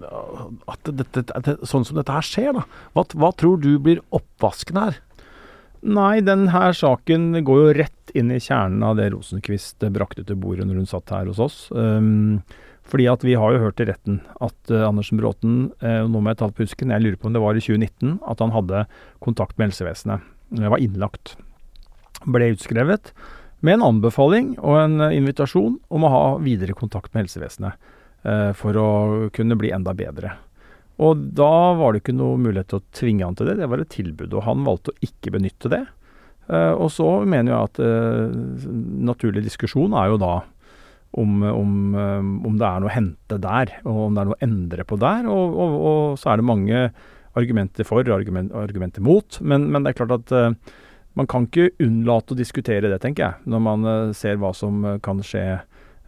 at 0.00 0.88
dette, 0.96 1.22
at 1.36 1.44
det, 1.46 1.54
sånn 1.68 1.84
som 1.86 1.98
dette 1.98 2.14
her 2.14 2.24
skjer, 2.26 2.50
da. 2.56 2.64
Hva, 2.96 3.04
hva 3.20 3.30
tror 3.36 3.60
du 3.62 3.74
blir 3.82 4.00
oppvasken 4.16 4.80
her? 4.80 4.98
Nei, 5.80 6.20
denne 6.24 6.72
saken 6.76 7.32
går 7.46 7.60
jo 7.60 7.76
rett 7.78 8.12
inn 8.16 8.32
i 8.34 8.40
kjernen 8.42 8.82
av 8.84 8.98
det 8.98 9.10
Rosenquist 9.14 9.86
brakte 9.94 10.24
til 10.26 10.36
bordet 10.40 10.66
når 10.68 10.82
hun 10.82 10.90
satt 10.90 11.12
her 11.14 11.30
hos 11.30 11.40
oss. 11.40 11.60
Um, 11.72 12.42
fordi 12.90 13.06
at 13.10 13.24
vi 13.26 13.36
har 13.38 13.54
jo 13.54 13.62
hørt 13.62 13.80
i 13.82 13.86
retten 13.88 14.20
at 14.42 14.72
uh, 14.72 14.88
Andersen 14.88 15.20
Bråten, 15.20 15.70
uh, 15.84 16.04
nå 16.10 16.20
må 16.20 16.32
jeg 16.32 16.40
ta 16.40 16.50
på 16.50 16.66
husken, 16.66 16.92
jeg 16.94 17.04
lurer 17.04 17.18
på 17.20 17.30
om 17.30 17.36
det 17.36 17.42
var 17.44 17.58
i 17.58 17.62
2019, 17.62 18.18
at 18.26 18.42
han 18.42 18.54
hadde 18.54 18.84
kontakt 19.24 19.56
med 19.58 19.70
helsevesenet. 19.70 20.26
Jeg 20.58 20.72
var 20.72 20.82
innlagt. 20.82 21.36
Ble 22.26 22.50
utskrevet 22.56 23.12
med 23.64 23.78
en 23.78 23.86
anbefaling 23.92 24.52
og 24.58 24.78
en 24.82 25.06
uh, 25.06 25.14
invitasjon 25.14 25.78
om 25.88 26.06
å 26.06 26.12
ha 26.12 26.24
videre 26.42 26.76
kontakt 26.76 27.14
med 27.14 27.26
helsevesenet 27.26 27.88
for 28.52 28.76
å 28.76 28.88
kunne 29.32 29.56
bli 29.56 29.70
enda 29.72 29.94
bedre. 29.96 30.34
Og 31.00 31.22
da 31.32 31.72
var 31.78 31.94
det 31.94 32.02
ikke 32.02 32.12
noe 32.12 32.36
mulighet 32.36 32.68
til 32.68 32.80
å 32.82 32.88
tvinge 32.92 33.24
han 33.24 33.38
til 33.38 33.48
det, 33.48 33.54
det 33.62 33.68
var 33.72 33.80
et 33.80 33.88
tilbud. 33.94 34.34
Og 34.36 34.44
han 34.44 34.66
valgte 34.66 34.92
å 34.92 35.06
ikke 35.06 35.32
benytte 35.32 35.70
det. 35.72 35.80
Uh, 36.50 36.74
og 36.74 36.88
så 36.90 37.06
mener 37.28 37.54
jeg 37.54 37.68
at 37.68 37.80
uh, 37.80 38.66
naturlig 39.06 39.44
diskusjon 39.46 39.94
er 39.94 40.10
jo 40.10 40.18
da 40.20 40.34
om, 41.18 41.42
om, 41.42 41.94
um, 41.94 42.34
om, 42.46 42.58
det 42.58 42.66
er 42.66 42.82
noe 42.82 42.90
å 42.90 42.94
hente 42.94 43.38
der, 43.42 43.72
og 43.82 44.04
om 44.06 44.14
det 44.14 44.22
er 44.22 44.28
noe 44.28 44.36
å 44.36 44.44
endre 44.46 44.86
på 44.86 44.98
der. 45.00 45.26
Og, 45.30 45.56
og, 45.64 45.74
og 45.90 46.20
så 46.20 46.32
er 46.32 46.40
det 46.40 46.46
mange 46.50 46.84
argumenter 47.38 47.86
for 47.86 48.06
og 48.06 48.14
argument, 48.14 48.54
argumenter 48.54 49.04
mot. 49.04 49.40
Men, 49.42 49.68
men, 49.70 49.82
det 49.82 49.92
er 49.92 50.00
klart 50.02 50.16
at 50.20 50.34
uh, 50.36 50.78
man 51.18 51.30
kan 51.30 51.48
ikke 51.48 51.72
unnlate 51.82 52.34
å 52.34 52.38
diskutere 52.38 52.90
det, 52.92 53.00
tenker 53.02 53.26
jeg, 53.26 53.50
når 53.50 53.66
man 53.66 53.90
ser 54.14 54.38
hva 54.38 54.52
som 54.54 54.84
kan 55.02 55.18
skje 55.26 55.44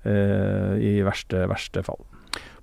i 0.03 0.93
verste, 1.07 1.45
verste 1.47 1.83
fall. 1.87 2.01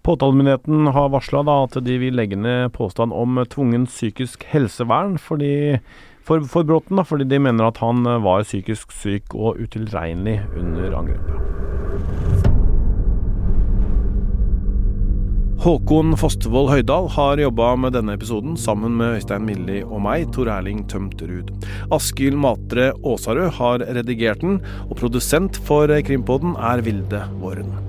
Påtalemyndigheten 0.03 0.89
har 0.95 1.11
varsla 1.13 1.43
at 1.53 1.77
de 1.85 1.97
vil 2.01 2.15
legge 2.19 2.35
ned 2.39 2.73
påstand 2.75 3.15
om 3.15 3.39
tvungen 3.47 3.85
psykisk 3.87 4.43
helsevern 4.51 5.15
fordi, 5.19 5.79
for, 6.23 6.43
for 6.47 6.67
Bråten, 6.67 6.99
da, 6.99 7.07
fordi 7.07 7.27
de 7.31 7.39
mener 7.43 7.67
at 7.67 7.83
han 7.83 8.07
var 8.23 8.47
psykisk 8.47 8.95
syk 8.95 9.35
og 9.35 9.59
utilregnelig 9.59 10.39
under 10.55 10.99
angrepet. 11.03 12.18
Håkon 15.59 16.13
Fostervoll 16.15 16.69
Høydal 16.71 17.09
har 17.11 17.41
jobba 17.41 17.73
med 17.83 17.91
denne 17.91 18.13
episoden 18.15 18.53
sammen 18.55 18.93
med 18.95 19.17
Øystein 19.17 19.43
Milli 19.43 19.81
og 19.83 19.99
meg, 20.05 20.29
Tor 20.31 20.47
Erling 20.53 20.85
Tømterud. 20.87 21.51
Askild 21.91 22.39
Matre 22.39 22.93
Aasarød 23.03 23.51
har 23.59 23.83
redigert 23.99 24.39
den, 24.45 24.61
og 24.87 24.95
produsent 25.03 25.59
for 25.67 25.91
Krimpodden 26.07 26.55
er 26.55 26.87
Vilde 26.87 27.25
Våren. 27.43 27.88